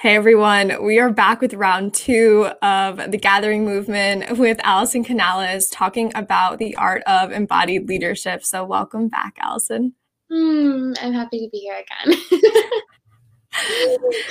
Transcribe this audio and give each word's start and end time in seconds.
Hey 0.00 0.16
everyone, 0.16 0.82
we 0.82 0.98
are 0.98 1.12
back 1.12 1.42
with 1.42 1.52
round 1.52 1.92
two 1.92 2.48
of 2.62 3.10
the 3.10 3.18
Gathering 3.18 3.66
Movement 3.66 4.38
with 4.38 4.58
Allison 4.64 5.04
Canales 5.04 5.68
talking 5.68 6.10
about 6.14 6.56
the 6.56 6.74
art 6.76 7.02
of 7.02 7.32
embodied 7.32 7.86
leadership. 7.86 8.42
So, 8.42 8.64
welcome 8.64 9.08
back, 9.08 9.36
Allison. 9.38 9.92
Mm, 10.32 10.96
I'm 11.02 11.12
happy 11.12 11.40
to 11.40 11.50
be 11.52 11.58
here 11.58 11.84
again. 11.84 12.40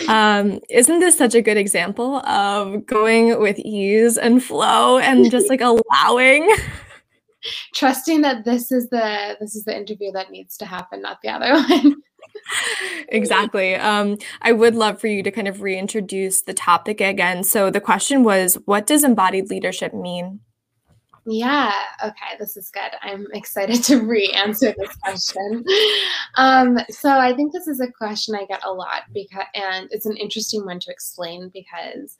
um, 0.10 0.60
isn't 0.72 1.02
this 1.02 1.16
such 1.16 1.36
a 1.36 1.42
good 1.44 1.58
example 1.58 2.16
of 2.26 2.88
going 2.88 3.40
with 3.40 3.60
ease 3.60 4.18
and 4.18 4.44
flow 4.44 4.98
and 4.98 5.30
just 5.30 5.50
like 5.50 5.62
allowing? 5.62 6.52
Trusting 7.76 8.22
that 8.22 8.44
this 8.44 8.72
is 8.72 8.90
the 8.90 9.38
this 9.40 9.56
is 9.56 9.66
the 9.66 9.78
interview 9.78 10.12
that 10.14 10.32
needs 10.32 10.58
to 10.58 10.66
happen, 10.66 11.04
not 11.04 11.20
the 11.22 11.30
other 11.30 11.54
one 11.70 12.02
exactly. 13.10 13.76
Um, 13.76 14.18
I 14.42 14.52
would 14.52 14.76
love 14.76 15.00
for 15.00 15.08
you 15.08 15.24
to 15.24 15.32
kind 15.32 15.48
of 15.48 15.62
reintroduce 15.62 16.42
the 16.42 16.54
topic 16.54 17.02
again. 17.02 17.44
So 17.44 17.70
the 17.70 17.82
question 17.82 18.24
was, 18.24 18.56
what 18.66 18.88
does 18.88 19.04
embodied 19.04 19.50
leadership 19.50 19.94
mean? 19.94 20.42
Yeah, 21.26 21.72
okay, 22.04 22.38
this 22.40 22.58
is 22.58 22.72
good. 22.72 22.92
I'm 23.04 23.28
excited 23.34 23.84
to 23.84 24.02
re 24.02 24.32
answer 24.32 24.74
this 24.78 24.96
question. 24.96 25.64
Um, 26.38 26.80
so, 26.90 27.10
I 27.10 27.34
think 27.34 27.54
this 27.54 27.68
is 27.68 27.80
a 27.80 27.92
question 27.92 28.36
I 28.36 28.46
get 28.46 28.64
a 28.64 28.72
lot 28.72 29.04
because, 29.14 29.44
and 29.54 29.88
it's 29.92 30.06
an 30.06 30.18
interesting 30.18 30.66
one 30.66 30.80
to 30.80 30.92
explain 30.92 31.52
because 31.54 32.18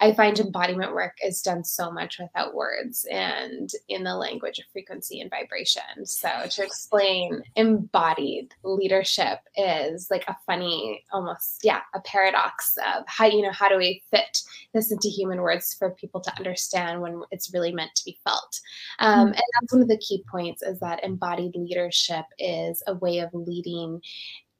I 0.00 0.14
find 0.14 0.38
embodiment 0.38 0.94
work 0.94 1.16
is 1.22 1.42
done 1.42 1.62
so 1.62 1.90
much 1.90 2.18
without 2.18 2.54
words 2.54 3.06
and 3.10 3.70
in 3.88 4.04
the 4.04 4.16
language 4.16 4.58
of 4.58 4.64
frequency 4.72 5.20
and 5.20 5.30
vibration. 5.30 6.04
So, 6.04 6.28
to 6.48 6.64
explain 6.64 7.42
embodied 7.56 8.54
leadership 8.62 9.40
is 9.56 10.08
like 10.10 10.24
a 10.26 10.36
funny, 10.46 11.04
almost, 11.12 11.60
yeah, 11.62 11.80
a 11.94 12.00
paradox 12.00 12.76
of 12.78 13.04
how, 13.06 13.26
you 13.26 13.42
know, 13.42 13.52
how 13.52 13.68
do 13.68 13.76
we 13.76 14.02
fit 14.10 14.42
this 14.72 14.90
into 14.90 15.08
human 15.08 15.42
words 15.42 15.74
for 15.78 15.90
people 15.90 16.20
to 16.22 16.36
understand 16.38 17.02
when 17.02 17.20
it's 17.30 17.52
really 17.52 17.72
meant 17.72 17.94
to 17.96 18.04
be 18.04 18.18
felt? 18.24 18.60
Um, 19.00 19.18
mm-hmm. 19.18 19.26
And 19.28 19.34
that's 19.34 19.72
one 19.72 19.82
of 19.82 19.88
the 19.88 19.98
key 19.98 20.24
points 20.30 20.62
is 20.62 20.80
that 20.80 21.04
embodied 21.04 21.54
leadership 21.54 22.24
is 22.38 22.82
a 22.86 22.94
way 22.94 23.18
of 23.18 23.30
leading 23.34 24.00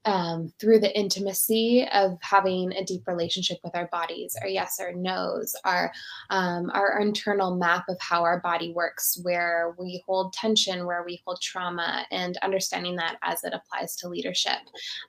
um, 0.05 0.53
through 0.59 0.81
the 0.81 0.97
intimacy 0.99 1.87
of 1.93 2.19
having 2.23 2.73
a 2.73 2.85
deep 2.85 3.07
relationship 3.07 3.59
with 3.63 3.77
our 3.77 3.87
bodies, 3.89 4.37
our 4.41 4.49
yes, 4.49 4.79
or 4.81 4.93
no's, 4.93 5.55
our 5.65 5.93
um, 6.31 6.71
our 6.73 6.99
internal 7.01 7.57
map 7.57 7.85
of 7.89 7.99
how 8.01 8.23
our 8.23 8.41
body 8.41 8.73
works, 8.73 9.19
where 9.23 9.75
we 9.79 10.03
hold 10.07 10.33
tension, 10.33 10.87
where 10.87 11.05
we 11.05 11.21
hold 11.27 11.41
trauma, 11.43 12.07
and 12.11 12.39
understanding 12.39 12.97
that 12.97 13.17
as 13.23 13.45
it 13.45 13.53
applies 13.53 13.95
to 13.97 14.09
leadership, 14.09 14.61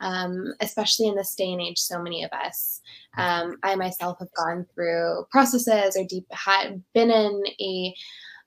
um, 0.02 0.54
especially 0.60 1.08
in 1.08 1.16
this 1.16 1.36
day 1.36 1.52
and 1.52 1.62
age. 1.62 1.80
So 1.80 2.02
many 2.02 2.24
of 2.24 2.32
us, 2.32 2.82
um, 3.18 3.58
I 3.64 3.76
myself, 3.76 4.20
have 4.20 4.34
gone 4.36 4.66
through 4.74 5.26
processes 5.32 5.96
or 5.96 6.04
deep 6.06 6.26
had 6.32 6.84
been 6.94 7.12
in 7.12 7.44
a 7.62 7.96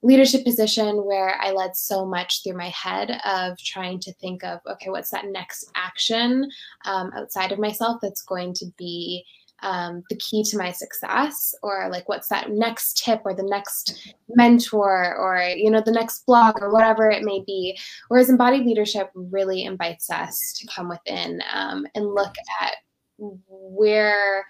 leadership 0.04 0.44
position 0.44 0.96
where 1.06 1.34
I 1.40 1.50
led 1.52 1.74
so 1.74 2.04
much 2.04 2.42
through 2.42 2.58
my 2.58 2.68
head 2.68 3.18
of 3.24 3.58
trying 3.58 3.98
to 4.00 4.12
think 4.14 4.44
of, 4.44 4.60
okay, 4.70 4.90
what's 4.90 5.10
that 5.10 5.26
next 5.28 5.70
action 5.74 6.46
um, 6.84 7.10
outside 7.16 7.52
of 7.52 7.58
myself 7.58 8.00
that's 8.02 8.20
going 8.20 8.52
to 8.54 8.66
be 8.76 9.24
um, 9.62 10.02
the 10.10 10.16
key 10.16 10.44
to 10.44 10.58
my 10.58 10.72
success? 10.72 11.54
Or 11.62 11.88
like 11.90 12.06
what's 12.06 12.28
that 12.28 12.50
next 12.50 13.02
tip 13.02 13.22
or 13.24 13.34
the 13.34 13.48
next 13.48 14.14
mentor 14.28 15.16
or 15.16 15.38
you 15.38 15.70
know 15.70 15.82
the 15.84 15.90
next 15.90 16.26
blog 16.26 16.60
or 16.60 16.70
whatever 16.70 17.08
it 17.10 17.22
may 17.22 17.42
be? 17.46 17.78
Whereas 18.08 18.28
embodied 18.28 18.66
leadership 18.66 19.10
really 19.14 19.64
invites 19.64 20.10
us 20.10 20.52
to 20.60 20.66
come 20.66 20.90
within 20.90 21.40
um, 21.50 21.86
and 21.94 22.06
look 22.06 22.34
at 22.60 22.74
where 23.18 24.44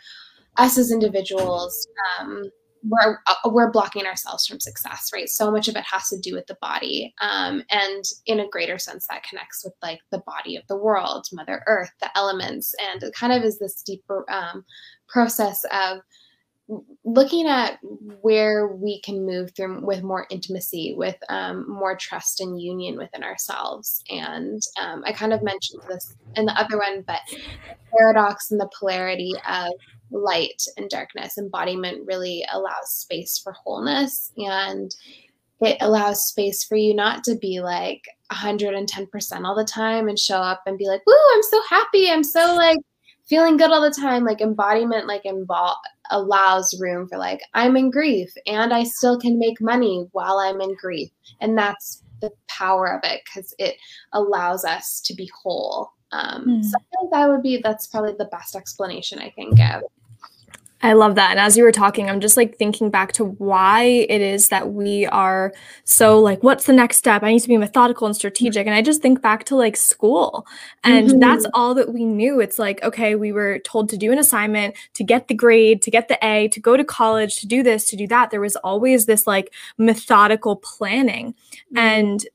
us 0.57 0.79
as 0.79 0.91
individuals 0.91 1.87
um, 2.19 2.51
we're 2.89 3.19
uh, 3.27 3.51
we're 3.51 3.71
blocking 3.71 4.07
ourselves 4.07 4.47
from 4.47 4.61
success 4.61 5.11
right? 5.13 5.29
So 5.29 5.51
much 5.51 5.69
of 5.69 5.77
it 5.77 5.85
has 5.85 6.09
to 6.09 6.19
do 6.19 6.35
with 6.35 6.47
the 6.47 6.57
body 6.61 7.15
um, 7.21 7.63
and 7.71 8.05
in 8.27 8.41
a 8.41 8.49
greater 8.49 8.79
sense 8.79 9.07
that 9.09 9.25
connects 9.25 9.65
with 9.65 9.75
like 9.83 10.01
the 10.11 10.23
body 10.27 10.57
of 10.57 10.67
the 10.69 10.77
world 10.77 11.27
mother 11.33 11.63
earth 11.67 11.91
the 12.01 12.11
elements 12.17 12.75
and 12.93 13.03
it 13.03 13.15
kind 13.15 13.33
of 13.33 13.43
is 13.43 13.59
this 13.59 13.83
deeper 13.83 14.25
um, 14.31 14.65
process 15.09 15.65
of 15.73 16.01
looking 17.05 17.47
at 17.47 17.79
where 18.23 18.69
we 18.69 19.01
can 19.03 19.27
move 19.27 19.51
through 19.55 19.85
with 19.85 20.03
more 20.03 20.27
intimacy 20.31 20.95
with 20.97 21.17
um, 21.29 21.69
more 21.69 21.95
trust 21.95 22.41
and 22.41 22.61
union 22.61 22.97
within 22.97 23.23
ourselves. 23.23 24.03
And 24.11 24.63
um, 24.81 25.03
i 25.07 25.13
kind 25.13 25.33
of 25.33 25.43
mentioned 25.43 25.83
this 25.89 26.17
in 26.37 26.47
the 26.47 26.59
other 26.59 26.79
one 26.79 27.03
but 27.07 27.21
the 27.29 27.39
paradox 27.97 28.51
and 28.51 28.61
the 28.61 28.71
polarity 28.79 29.33
of 29.49 29.73
light 30.15 30.63
and 30.77 30.89
darkness. 30.89 31.37
Embodiment 31.37 32.07
really 32.07 32.45
allows 32.53 32.91
space 32.91 33.39
for 33.39 33.53
wholeness 33.53 34.33
and 34.37 34.95
it 35.61 35.77
allows 35.81 36.27
space 36.27 36.65
for 36.65 36.77
you 36.77 36.95
not 36.95 37.25
to 37.25 37.37
be 37.37 37.61
like 37.61 38.03
110% 38.33 39.45
all 39.45 39.55
the 39.55 39.65
time 39.65 40.09
and 40.09 40.19
show 40.19 40.37
up 40.37 40.63
and 40.67 40.79
be 40.79 40.87
like, 40.87 41.03
woo, 41.07 41.15
I'm 41.35 41.43
so 41.43 41.63
happy. 41.69 42.11
I'm 42.11 42.25
so 42.25 42.55
like 42.55 42.79
feeling 43.27 43.57
good 43.57 43.71
all 43.71 43.83
the 43.83 43.91
time. 43.91 44.25
Like 44.25 44.41
embodiment, 44.41 45.07
like 45.07 45.25
involve 45.25 45.77
allows 46.11 46.79
room 46.81 47.09
for 47.09 47.19
like, 47.19 47.41
I'm 47.55 47.77
in 47.77 47.91
grief 47.91 48.33
and 48.47 48.73
I 48.73 48.85
still 48.85 49.19
can 49.19 49.39
make 49.39 49.61
money 49.61 50.07
while 50.13 50.39
I'm 50.39 50.61
in 50.61 50.75
grief. 50.75 51.11
And 51.41 51.57
that's 51.57 52.03
the 52.21 52.33
power 52.49 52.93
of 52.93 53.01
it 53.05 53.23
because 53.25 53.55
it 53.59 53.77
allows 54.13 54.65
us 54.65 55.01
to 55.07 55.15
be 55.15 55.31
whole. 55.43 55.91
Um, 56.13 56.45
mm. 56.47 56.65
So 56.65 56.77
I 56.77 56.97
think 56.97 57.13
that 57.13 57.29
would 57.29 57.43
be, 57.43 57.61
that's 57.63 57.87
probably 57.87 58.15
the 58.19 58.27
best 58.27 58.55
explanation 58.55 59.19
I 59.19 59.31
can 59.31 59.51
give. 59.51 59.83
I 60.85 60.93
love 60.93 61.15
that. 61.15 61.31
And 61.31 61.41
as 61.41 61.57
you 61.57 61.65
were 61.65 61.73
talking, 61.73 62.11
I'm 62.11 62.21
just 62.21 62.37
like 62.37 62.59
thinking 62.59 62.91
back 62.91 63.13
to 63.13 63.25
why 63.25 63.85
it 63.85 64.21
is 64.21 64.51
that 64.51 64.75
we 64.75 65.07
are 65.07 65.55
so 65.85 66.21
like, 66.21 66.43
what's 66.43 66.67
the 66.67 66.75
next 66.75 66.99
step? 66.99 67.23
I 67.23 67.33
need 67.33 67.41
to 67.41 67.49
be 67.49 67.57
methodical 67.57 68.07
and 68.07 68.15
strategic. 68.15 68.67
And 68.67 68.77
I 68.77 68.83
just 68.83 69.01
think 69.01 69.23
back 69.23 69.45
to 69.45 69.57
like 69.57 69.79
school, 69.79 70.47
and 70.83 71.09
mm-hmm. 71.09 71.21
that's 71.21 71.47
all 71.55 71.75
that 71.75 71.95
we 71.95 72.05
knew. 72.05 72.39
It's 72.39 72.59
like, 72.59 72.83
okay, 72.83 73.15
we 73.15 73.33
were 73.33 73.61
told 73.61 73.89
to 73.89 73.97
do 73.97 74.13
an 74.13 74.19
assignment, 74.19 74.77
to 74.93 75.03
get 75.03 75.29
the 75.29 75.35
grade, 75.35 75.81
to 75.83 75.91
get 75.91 76.09
the 76.09 76.19
A, 76.23 76.49
to 76.49 76.61
go 76.61 76.77
to 76.77 76.85
college, 76.85 77.37
to 77.37 77.47
do 77.47 77.63
this, 77.63 77.89
to 77.89 77.97
do 77.97 78.07
that. 78.09 78.31
There 78.31 78.43
was 78.43 78.57
always 78.57 79.07
this 79.07 79.27
like 79.27 79.55
methodical 79.79 80.57
planning. 80.57 81.33
Mm-hmm. 81.33 81.79
And 81.79 82.27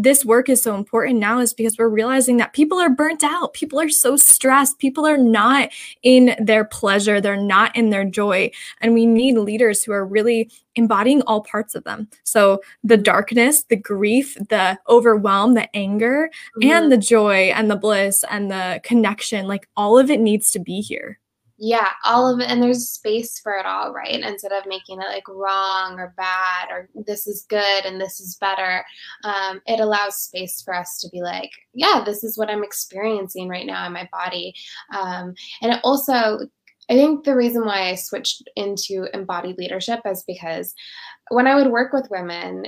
this 0.00 0.24
work 0.24 0.48
is 0.48 0.62
so 0.62 0.76
important 0.76 1.18
now 1.18 1.40
is 1.40 1.52
because 1.52 1.76
we're 1.76 1.88
realizing 1.88 2.36
that 2.36 2.52
people 2.52 2.78
are 2.78 2.88
burnt 2.88 3.24
out. 3.24 3.52
People 3.52 3.80
are 3.80 3.88
so 3.88 4.16
stressed. 4.16 4.78
People 4.78 5.04
are 5.04 5.18
not 5.18 5.70
in 6.04 6.36
their 6.38 6.64
pleasure. 6.64 7.20
They're 7.20 7.36
not 7.36 7.74
in 7.74 7.90
their 7.90 8.04
joy. 8.04 8.52
And 8.80 8.94
we 8.94 9.06
need 9.06 9.36
leaders 9.36 9.82
who 9.82 9.90
are 9.90 10.06
really 10.06 10.52
embodying 10.76 11.22
all 11.22 11.42
parts 11.42 11.74
of 11.74 11.82
them. 11.82 12.08
So 12.22 12.60
the 12.84 12.96
darkness, 12.96 13.64
the 13.64 13.76
grief, 13.76 14.36
the 14.48 14.78
overwhelm, 14.88 15.54
the 15.54 15.68
anger, 15.76 16.30
mm-hmm. 16.60 16.70
and 16.70 16.92
the 16.92 16.96
joy 16.96 17.50
and 17.50 17.68
the 17.68 17.76
bliss 17.76 18.24
and 18.30 18.52
the 18.52 18.80
connection 18.84 19.48
like 19.48 19.68
all 19.76 19.98
of 19.98 20.10
it 20.10 20.20
needs 20.20 20.52
to 20.52 20.60
be 20.60 20.80
here 20.80 21.18
yeah 21.58 21.90
all 22.04 22.32
of 22.32 22.40
it 22.40 22.48
and 22.48 22.62
there's 22.62 22.88
space 22.88 23.40
for 23.40 23.52
it 23.54 23.66
all 23.66 23.92
right? 23.92 24.20
Instead 24.20 24.52
of 24.52 24.66
making 24.66 25.00
it 25.00 25.08
like 25.08 25.26
wrong 25.28 25.98
or 25.98 26.14
bad 26.16 26.70
or 26.70 26.88
this 27.06 27.26
is 27.26 27.46
good 27.48 27.84
and 27.84 28.00
this 28.00 28.20
is 28.20 28.36
better 28.40 28.84
um, 29.24 29.60
it 29.66 29.80
allows 29.80 30.22
space 30.22 30.62
for 30.62 30.74
us 30.74 30.98
to 30.98 31.08
be 31.10 31.20
like 31.20 31.50
yeah 31.74 32.02
this 32.04 32.22
is 32.22 32.38
what 32.38 32.50
i'm 32.50 32.62
experiencing 32.62 33.48
right 33.48 33.66
now 33.66 33.86
in 33.86 33.92
my 33.92 34.08
body 34.12 34.54
um, 34.96 35.34
and 35.62 35.72
it 35.72 35.80
also 35.84 36.38
i 36.90 36.94
think 36.94 37.24
the 37.24 37.34
reason 37.34 37.64
why 37.64 37.90
i 37.90 37.94
switched 37.94 38.48
into 38.56 39.06
embodied 39.14 39.58
leadership 39.58 40.00
is 40.06 40.24
because 40.26 40.74
when 41.30 41.46
i 41.46 41.54
would 41.54 41.70
work 41.70 41.92
with 41.92 42.10
women 42.10 42.64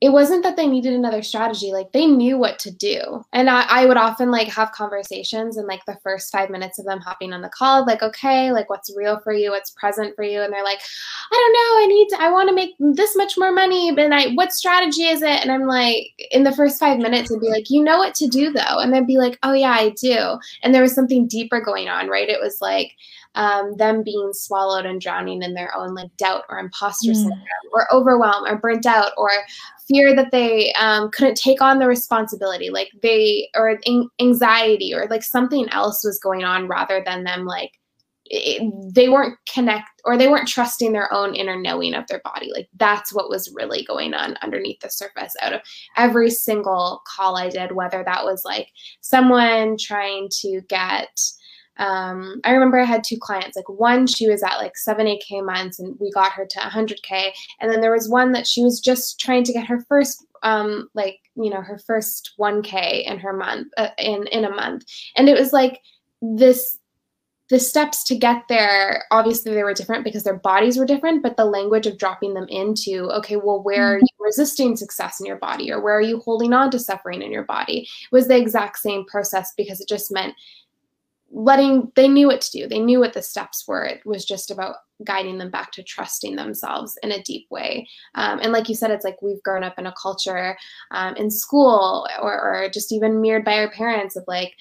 it 0.00 0.10
wasn't 0.10 0.42
that 0.42 0.56
they 0.56 0.66
needed 0.66 0.94
another 0.94 1.22
strategy 1.22 1.72
like 1.72 1.92
they 1.92 2.06
knew 2.06 2.38
what 2.38 2.58
to 2.60 2.70
do. 2.70 3.22
And 3.34 3.50
I, 3.50 3.66
I, 3.68 3.86
would 3.86 3.98
often 3.98 4.30
like 4.30 4.48
have 4.48 4.72
conversations 4.72 5.58
and 5.58 5.66
like 5.66 5.84
the 5.84 5.98
first 6.02 6.32
five 6.32 6.48
minutes 6.48 6.78
of 6.78 6.86
them 6.86 7.00
hopping 7.00 7.34
on 7.34 7.42
the 7.42 7.50
call 7.50 7.84
like 7.84 8.02
okay 8.02 8.50
like 8.50 8.70
what's 8.70 8.94
real 8.96 9.20
for 9.20 9.32
you? 9.32 9.50
What's 9.50 9.70
present 9.72 10.16
for 10.16 10.22
you? 10.22 10.40
And 10.40 10.52
they're 10.52 10.64
like 10.64 10.80
i 11.30 11.34
don't 11.34 11.52
know. 11.52 11.84
I 11.84 11.86
need 11.86 12.08
to 12.08 12.22
i 12.22 12.32
want 12.32 12.48
to 12.48 12.54
make 12.54 12.74
this 12.78 13.14
much 13.14 13.36
more 13.36 13.52
money 13.52 13.92
but 13.94 14.10
i 14.10 14.28
what 14.32 14.52
strategy 14.52 15.04
is 15.04 15.20
it? 15.20 15.42
And 15.42 15.52
i'm 15.52 15.66
like 15.66 16.12
in 16.30 16.44
the 16.44 16.52
first 16.52 16.80
five 16.80 16.98
minutes 16.98 17.30
i'd 17.30 17.40
be 17.40 17.50
like 17.50 17.68
you 17.68 17.82
know 17.82 17.98
what 17.98 18.14
to 18.16 18.26
do 18.26 18.52
though. 18.52 18.78
And 18.78 18.92
they'd 18.92 19.06
be 19.06 19.18
like 19.18 19.38
oh 19.42 19.52
yeah 19.52 19.72
i 19.72 19.90
do. 19.90 20.38
And 20.62 20.74
there 20.74 20.82
was 20.82 20.94
something 20.94 21.26
deeper 21.26 21.60
going 21.60 21.88
on 21.88 22.08
right? 22.08 22.28
It 22.28 22.40
was 22.40 22.62
like 22.62 22.96
um, 23.34 23.76
them 23.76 24.02
being 24.02 24.32
swallowed 24.32 24.86
and 24.86 25.00
drowning 25.00 25.42
in 25.42 25.54
their 25.54 25.74
own 25.76 25.94
like 25.94 26.14
doubt 26.16 26.44
or 26.48 26.58
imposter 26.58 27.12
mm. 27.12 27.16
syndrome 27.16 27.40
or 27.72 27.92
overwhelm 27.94 28.44
or 28.44 28.58
burnt 28.58 28.86
out 28.86 29.12
or 29.16 29.30
fear 29.86 30.14
that 30.14 30.30
they 30.32 30.72
um, 30.74 31.10
couldn't 31.10 31.36
take 31.36 31.60
on 31.60 31.78
the 31.78 31.86
responsibility 31.86 32.70
like 32.70 32.90
they 33.02 33.48
or 33.54 33.78
anxiety 34.20 34.94
or 34.94 35.06
like 35.08 35.22
something 35.22 35.68
else 35.70 36.04
was 36.04 36.18
going 36.18 36.44
on 36.44 36.68
rather 36.68 37.02
than 37.04 37.24
them 37.24 37.44
like 37.44 37.72
it, 38.32 38.62
they 38.94 39.08
weren't 39.08 39.36
connect 39.52 39.88
or 40.04 40.16
they 40.16 40.28
weren't 40.28 40.46
trusting 40.46 40.92
their 40.92 41.12
own 41.12 41.34
inner 41.34 41.56
knowing 41.60 41.94
of 41.94 42.06
their 42.06 42.20
body 42.22 42.50
like 42.54 42.68
that's 42.76 43.12
what 43.12 43.28
was 43.28 43.52
really 43.54 43.84
going 43.84 44.14
on 44.14 44.36
underneath 44.42 44.78
the 44.80 44.88
surface 44.88 45.34
out 45.42 45.52
of 45.52 45.60
every 45.96 46.30
single 46.30 47.02
call 47.06 47.36
i 47.36 47.48
did 47.48 47.72
whether 47.72 48.04
that 48.04 48.24
was 48.24 48.44
like 48.44 48.68
someone 49.00 49.76
trying 49.76 50.28
to 50.30 50.60
get 50.68 51.08
um, 51.80 52.40
I 52.44 52.52
remember 52.52 52.78
I 52.78 52.84
had 52.84 53.02
two 53.02 53.18
clients. 53.18 53.56
Like 53.56 53.68
one, 53.68 54.06
she 54.06 54.28
was 54.28 54.42
at 54.42 54.58
like 54.58 54.76
seven, 54.76 55.06
eight 55.06 55.24
k 55.26 55.40
months, 55.40 55.78
and 55.78 55.98
we 55.98 56.10
got 56.12 56.32
her 56.32 56.46
to 56.46 56.58
100k. 56.58 57.30
And 57.60 57.72
then 57.72 57.80
there 57.80 57.92
was 57.92 58.08
one 58.08 58.32
that 58.32 58.46
she 58.46 58.62
was 58.62 58.80
just 58.80 59.18
trying 59.18 59.44
to 59.44 59.52
get 59.52 59.66
her 59.66 59.80
first, 59.88 60.24
um, 60.42 60.88
like 60.94 61.18
you 61.36 61.50
know, 61.50 61.62
her 61.62 61.78
first 61.78 62.32
1k 62.38 63.04
in 63.06 63.18
her 63.18 63.32
month, 63.32 63.68
uh, 63.78 63.88
in 63.98 64.26
in 64.28 64.44
a 64.44 64.54
month, 64.54 64.84
and 65.16 65.28
it 65.28 65.38
was 65.38 65.52
like 65.52 65.80
this 66.20 66.78
the 67.50 67.58
steps 67.58 68.04
to 68.04 68.16
get 68.16 68.44
there 68.48 69.04
obviously 69.10 69.52
they 69.52 69.64
were 69.64 69.74
different 69.74 70.04
because 70.04 70.22
their 70.22 70.38
bodies 70.38 70.78
were 70.78 70.86
different 70.86 71.22
but 71.22 71.36
the 71.36 71.44
language 71.44 71.86
of 71.86 71.98
dropping 71.98 72.32
them 72.32 72.46
into 72.48 73.10
okay 73.10 73.36
well 73.36 73.60
where 73.60 73.94
are 73.94 73.96
mm-hmm. 73.96 74.04
you 74.04 74.24
resisting 74.24 74.76
success 74.76 75.18
in 75.18 75.26
your 75.26 75.36
body 75.36 75.70
or 75.70 75.80
where 75.80 75.96
are 75.96 76.00
you 76.00 76.20
holding 76.20 76.52
on 76.52 76.70
to 76.70 76.78
suffering 76.78 77.22
in 77.22 77.32
your 77.32 77.44
body 77.44 77.88
was 78.12 78.28
the 78.28 78.36
exact 78.36 78.78
same 78.78 79.04
process 79.06 79.52
because 79.56 79.80
it 79.80 79.88
just 79.88 80.12
meant 80.12 80.34
letting 81.30 81.90
they 81.96 82.08
knew 82.08 82.26
what 82.26 82.40
to 82.40 82.50
do. 82.50 82.68
They 82.68 82.78
knew 82.78 82.98
what 83.00 83.12
the 83.12 83.22
steps 83.22 83.64
were. 83.66 83.84
It 83.84 84.04
was 84.04 84.24
just 84.24 84.50
about 84.50 84.76
guiding 85.04 85.38
them 85.38 85.50
back 85.50 85.72
to 85.72 85.82
trusting 85.82 86.36
themselves 86.36 86.98
in 87.02 87.12
a 87.12 87.22
deep 87.22 87.46
way. 87.50 87.88
Um, 88.14 88.40
and 88.42 88.52
like 88.52 88.68
you 88.68 88.74
said 88.74 88.90
it's 88.90 89.04
like 89.04 89.22
we've 89.22 89.42
grown 89.42 89.64
up 89.64 89.78
in 89.78 89.86
a 89.86 89.94
culture 90.00 90.56
um, 90.90 91.16
in 91.16 91.30
school 91.30 92.06
or, 92.20 92.32
or 92.32 92.68
just 92.68 92.92
even 92.92 93.20
mirrored 93.20 93.44
by 93.44 93.58
our 93.58 93.70
parents 93.70 94.16
of 94.16 94.24
like 94.26 94.54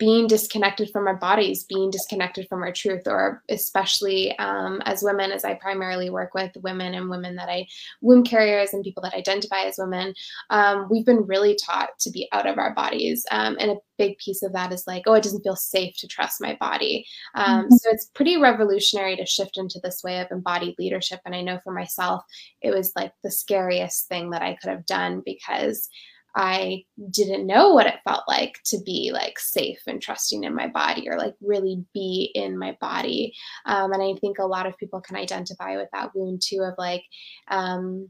being 0.00 0.26
disconnected 0.26 0.88
from 0.90 1.06
our 1.06 1.16
bodies, 1.16 1.64
being 1.64 1.90
disconnected 1.90 2.48
from 2.48 2.62
our 2.62 2.72
truth, 2.72 3.02
or 3.06 3.42
especially 3.50 4.36
um, 4.38 4.80
as 4.86 5.02
women, 5.02 5.30
as 5.30 5.44
I 5.44 5.54
primarily 5.54 6.08
work 6.08 6.32
with 6.32 6.52
women 6.62 6.94
and 6.94 7.10
women 7.10 7.36
that 7.36 7.50
I 7.50 7.66
womb 8.00 8.24
carriers 8.24 8.72
and 8.72 8.82
people 8.82 9.02
that 9.02 9.12
identify 9.12 9.64
as 9.64 9.76
women, 9.76 10.14
um, 10.48 10.88
we've 10.90 11.04
been 11.04 11.26
really 11.26 11.54
taught 11.54 11.90
to 12.00 12.10
be 12.10 12.26
out 12.32 12.46
of 12.46 12.56
our 12.56 12.74
bodies. 12.74 13.26
Um, 13.30 13.58
and 13.60 13.72
a 13.72 13.76
big 13.98 14.16
piece 14.16 14.42
of 14.42 14.54
that 14.54 14.72
is 14.72 14.86
like, 14.86 15.02
oh, 15.06 15.12
it 15.12 15.22
doesn't 15.22 15.42
feel 15.42 15.54
safe 15.54 15.94
to 15.98 16.08
trust 16.08 16.40
my 16.40 16.56
body. 16.58 17.04
Um, 17.34 17.64
mm-hmm. 17.64 17.74
So 17.74 17.90
it's 17.90 18.10
pretty 18.14 18.38
revolutionary 18.38 19.16
to 19.16 19.26
shift 19.26 19.58
into 19.58 19.78
this 19.82 20.02
way 20.02 20.20
of 20.20 20.28
embodied 20.30 20.76
leadership. 20.78 21.20
And 21.26 21.34
I 21.34 21.42
know 21.42 21.60
for 21.62 21.74
myself, 21.74 22.24
it 22.62 22.70
was 22.70 22.90
like 22.96 23.12
the 23.22 23.30
scariest 23.30 24.08
thing 24.08 24.30
that 24.30 24.40
I 24.40 24.56
could 24.62 24.70
have 24.70 24.86
done 24.86 25.20
because 25.26 25.90
I 26.34 26.84
didn't 27.10 27.46
know 27.46 27.74
what 27.74 27.86
it 27.86 28.00
felt 28.04 28.24
like 28.28 28.58
to 28.66 28.78
be 28.84 29.10
like 29.12 29.38
safe 29.38 29.80
and 29.86 30.00
trusting 30.00 30.44
in 30.44 30.54
my 30.54 30.68
body 30.68 31.08
or 31.08 31.18
like 31.18 31.34
really 31.40 31.84
be 31.92 32.30
in 32.34 32.58
my 32.58 32.76
body. 32.80 33.34
Um, 33.66 33.92
and 33.92 34.02
I 34.02 34.14
think 34.20 34.38
a 34.38 34.46
lot 34.46 34.66
of 34.66 34.76
people 34.78 35.00
can 35.00 35.16
identify 35.16 35.76
with 35.76 35.88
that 35.92 36.14
wound 36.14 36.42
too 36.42 36.60
of 36.62 36.74
like 36.78 37.02
um, 37.48 38.08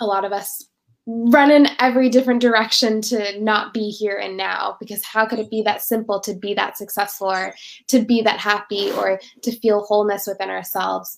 a 0.00 0.06
lot 0.06 0.24
of 0.24 0.32
us 0.32 0.68
run 1.10 1.50
in 1.50 1.66
every 1.78 2.10
different 2.10 2.42
direction 2.42 3.00
to 3.00 3.40
not 3.40 3.72
be 3.72 3.88
here 3.88 4.18
and 4.22 4.36
now 4.36 4.76
because 4.78 5.02
how 5.02 5.24
could 5.24 5.38
it 5.38 5.50
be 5.50 5.62
that 5.62 5.80
simple 5.80 6.20
to 6.20 6.34
be 6.34 6.52
that 6.52 6.76
successful 6.76 7.30
or 7.30 7.54
to 7.86 8.00
be 8.04 8.20
that 8.20 8.38
happy 8.38 8.92
or 8.92 9.18
to 9.40 9.50
feel 9.60 9.84
wholeness 9.84 10.26
within 10.26 10.50
ourselves 10.50 11.16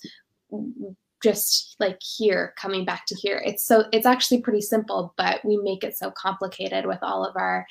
just 1.23 1.77
like 1.79 1.99
here 2.03 2.55
coming 2.57 2.85
back 2.85 3.07
to 3.07 3.15
here. 3.15 3.43
It's 3.45 3.65
so 3.65 3.85
it's 3.93 4.07
actually 4.07 4.41
pretty 4.41 4.61
simple 4.61 5.15
but 5.17 5.45
we 5.45 5.57
make 5.59 5.85
it 5.85 5.97
so 5.97 6.11
complicated 6.11 6.87
with 6.87 6.99
all 7.03 7.25
of 7.25 7.37
our 7.37 7.67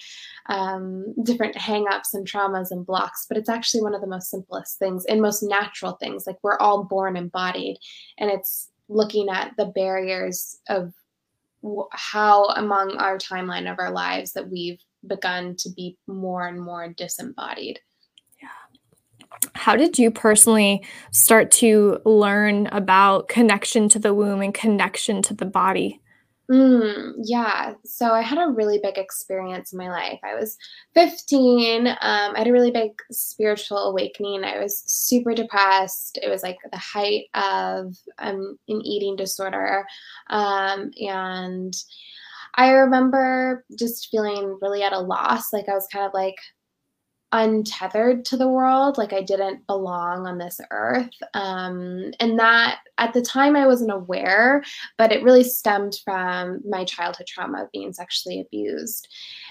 um, 0.48 1.14
different 1.24 1.56
hangups 1.56 2.14
and 2.14 2.28
traumas 2.28 2.72
and 2.72 2.86
blocks 2.86 3.26
but 3.28 3.38
it's 3.38 3.50
actually 3.50 3.82
one 3.82 3.96
of 3.96 4.02
the 4.02 4.08
most 4.08 4.30
simplest 4.30 4.80
things 4.80 5.06
and 5.06 5.22
most 5.22 5.44
natural 5.44 5.94
things. 5.94 6.26
Like 6.28 6.38
we're 6.44 6.58
all 6.58 6.84
born 6.84 7.16
embodied 7.16 7.78
and 8.18 8.30
it's 8.30 8.70
looking 8.88 9.30
at 9.30 9.54
the 9.58 9.68
barriers 9.68 10.58
of 10.68 10.94
how 11.92 12.46
among 12.56 12.98
our 12.98 13.18
timeline 13.18 13.72
of 13.72 13.80
our 13.80 13.92
lives 13.92 14.34
that 14.34 14.50
we've 14.50 14.80
begun 15.06 15.56
to 15.58 15.70
be 15.70 15.98
more 16.08 16.48
and 16.48 16.60
more 16.60 16.90
disembodied 16.90 17.80
how 19.54 19.76
did 19.76 19.98
you 19.98 20.12
personally 20.12 20.84
start 21.12 21.52
to 21.52 22.00
learn 22.06 22.68
about 22.68 23.28
connection 23.28 23.90
to 23.90 24.00
the 24.00 24.14
womb 24.14 24.42
and 24.42 24.54
connection 24.54 25.22
to 25.24 25.34
the 25.34 25.46
body? 25.46 26.02
Mm, 26.52 27.14
yeah. 27.24 27.74
So 27.86 28.12
I 28.12 28.22
had 28.22 28.40
a 28.40 28.52
really 28.52 28.80
big 28.82 28.98
experience 28.98 29.72
in 29.72 29.78
my 29.78 29.90
life. 29.90 30.20
I 30.24 30.34
was 30.34 30.58
15. 30.96 31.88
Um, 31.88 31.98
I 32.02 32.34
had 32.36 32.48
a 32.48 32.52
really 32.52 32.72
big 32.72 32.92
spiritual 33.12 33.78
awakening. 33.78 34.44
I 34.44 34.58
was 34.58 34.82
super 34.88 35.36
depressed. 35.36 36.18
It 36.24 36.28
was 36.28 36.42
like 36.42 36.58
the 36.72 36.78
height 36.78 37.26
of 37.36 37.96
um, 38.18 38.58
an 38.68 38.82
eating 38.84 39.16
disorder. 39.16 39.86
Um, 40.32 40.90
and 41.00 41.74
I 42.56 42.72
remember 42.72 43.64
just 43.78 44.10
feeling 44.10 44.58
really 44.60 44.82
at 44.82 44.92
a 44.92 45.00
loss. 45.00 45.54
Like 45.54 45.70
I 45.70 45.76
was 45.76 45.88
kind 45.94 46.06
of 46.06 46.16
like, 46.16 46.38
untethered 47.32 48.26
to 48.26 48.36
the 48.36 48.48
world 48.48 48.98
like 48.98 49.14
i 49.14 49.22
didn't 49.22 49.66
belong 49.68 50.26
on 50.26 50.40
this 50.40 50.60
earth. 50.72 51.10
Um, 51.36 52.12
and 52.20 52.40
that 52.40 52.80
at 52.98 53.14
the 53.14 53.22
time 53.22 53.56
i 53.56 53.68
wasn't 53.68 53.92
aware 53.92 54.64
but 54.98 55.12
it 55.12 55.24
really 55.24 55.44
stemmed 55.44 55.96
from 56.04 56.62
my 56.68 56.84
childhood 56.86 57.28
trauma 57.28 57.64
of 57.64 57.72
being 57.72 57.94
sexually 57.94 58.42
abused 58.42 59.08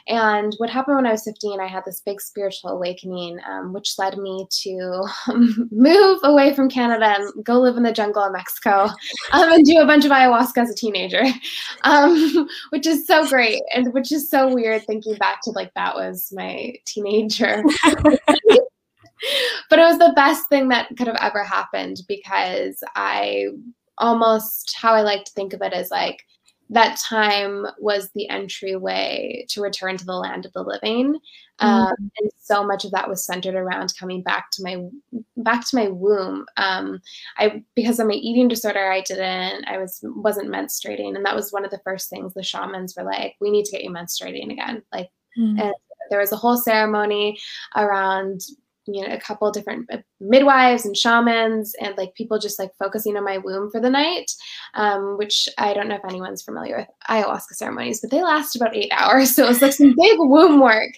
and 0.09 0.55
what 0.57 0.71
happened 0.71 0.97
when 0.97 1.07
I 1.07 1.13
was 1.13 1.25
15, 1.25 1.61
I 1.61 1.67
had 1.67 1.85
this 1.85 2.01
big 2.01 2.21
spiritual 2.21 2.71
awakening, 2.71 3.39
um, 3.47 3.75
which 3.75 3.99
led 3.99 4.17
me 4.17 4.47
to 4.63 5.05
move 5.71 6.21
away 6.25 6.55
from 6.55 6.71
Canada 6.71 7.15
and 7.19 7.45
go 7.45 7.61
live 7.61 7.77
in 7.77 7.83
the 7.83 7.93
jungle 7.93 8.25
in 8.25 8.33
Mexico 8.33 8.85
um, 9.33 9.53
and 9.53 9.65
do 9.65 9.79
a 9.81 9.87
bunch 9.87 10.07
of 10.07 10.11
ayahuasca 10.11 10.63
as 10.63 10.71
a 10.71 10.75
teenager, 10.75 11.23
um, 11.85 12.49
which 12.71 12.87
is 12.87 13.07
so 13.07 13.29
great 13.29 13.61
and 13.75 13.93
which 13.93 14.11
is 14.11 14.31
so 14.31 14.53
weird 14.53 14.83
thinking 14.87 15.15
back 15.17 15.41
to 15.43 15.51
like 15.51 15.73
that 15.75 15.95
was 15.95 16.33
my 16.35 16.73
teenager. 16.87 17.63
but 19.69 19.79
it 19.79 19.83
was 19.83 19.99
the 19.99 20.13
best 20.17 20.49
thing 20.49 20.69
that 20.69 20.89
could 20.97 21.07
have 21.07 21.19
ever 21.21 21.45
happened 21.45 21.99
because 22.09 22.83
I 22.97 23.49
almost 23.99 24.75
how 24.81 24.95
I 24.95 25.03
like 25.03 25.25
to 25.25 25.33
think 25.33 25.53
of 25.53 25.61
it 25.61 25.73
as 25.73 25.91
like 25.91 26.25
that 26.71 26.99
time 26.99 27.67
was 27.79 28.11
the 28.11 28.29
entryway 28.29 29.45
to 29.49 29.63
return 29.63 29.97
to 29.97 30.05
the 30.05 30.15
land 30.15 30.45
of 30.45 30.53
the 30.53 30.63
living 30.63 31.15
mm-hmm. 31.15 31.67
um, 31.67 31.95
and 32.19 32.31
so 32.39 32.65
much 32.65 32.85
of 32.85 32.91
that 32.91 33.09
was 33.09 33.25
centered 33.25 33.55
around 33.55 33.93
coming 33.99 34.23
back 34.23 34.51
to 34.51 34.63
my 34.63 34.77
back 35.37 35.67
to 35.67 35.77
my 35.77 35.89
womb 35.89 36.45
um, 36.57 37.01
i 37.39 37.63
because 37.75 37.99
of 37.99 38.07
my 38.07 38.15
eating 38.15 38.49
disorder 38.49 38.91
i 38.91 39.01
didn't 39.01 39.65
i 39.67 39.79
was 39.79 40.01
wasn't 40.03 40.49
menstruating 40.49 41.17
and 41.17 41.25
that 41.25 41.37
was 41.37 41.53
one 41.53 41.65
of 41.65 41.71
the 41.71 41.81
first 41.85 42.11
things 42.11 42.35
the 42.35 42.43
shamans 42.43 42.95
were 42.97 43.05
like 43.05 43.35
we 43.41 43.51
need 43.51 43.65
to 43.65 43.73
get 43.73 43.85
you 43.85 43.91
menstruating 43.91 44.53
again 44.53 44.83
like 44.93 45.11
mm-hmm. 45.39 45.59
and 45.59 45.75
there 46.11 46.21
was 46.21 46.33
a 46.33 46.37
whole 46.37 46.57
ceremony 46.57 47.39
around 47.77 48.41
you 48.91 49.07
know 49.07 49.15
a 49.15 49.21
couple 49.21 49.51
different 49.51 49.89
uh, 49.93 49.99
midwives 50.21 50.85
and 50.85 50.97
shamans 50.97 51.75
and 51.81 51.97
like 51.97 52.15
people 52.15 52.39
just 52.39 52.59
like 52.59 52.71
focusing 52.79 53.17
on 53.17 53.25
my 53.25 53.39
womb 53.39 53.71
for 53.71 53.81
the 53.81 53.91
night 53.91 54.31
um, 54.75 55.17
which 55.19 55.49
i 55.59 55.75
don't 55.75 55.89
know 55.89 55.97
if 55.97 56.05
anyone's 56.09 56.43
familiar 56.43 56.79
with 56.79 56.89
ayahuasca 57.09 57.53
ceremonies 57.53 58.01
but 58.01 58.11
they 58.11 58.23
last 58.23 58.57
about 58.57 58.75
eight 58.75 58.91
hours 58.93 59.35
so 59.35 59.45
it 59.45 59.49
was 59.49 59.63
like 59.63 59.73
some 59.73 59.95
big 59.97 60.19
womb 60.19 60.61
work. 60.61 60.91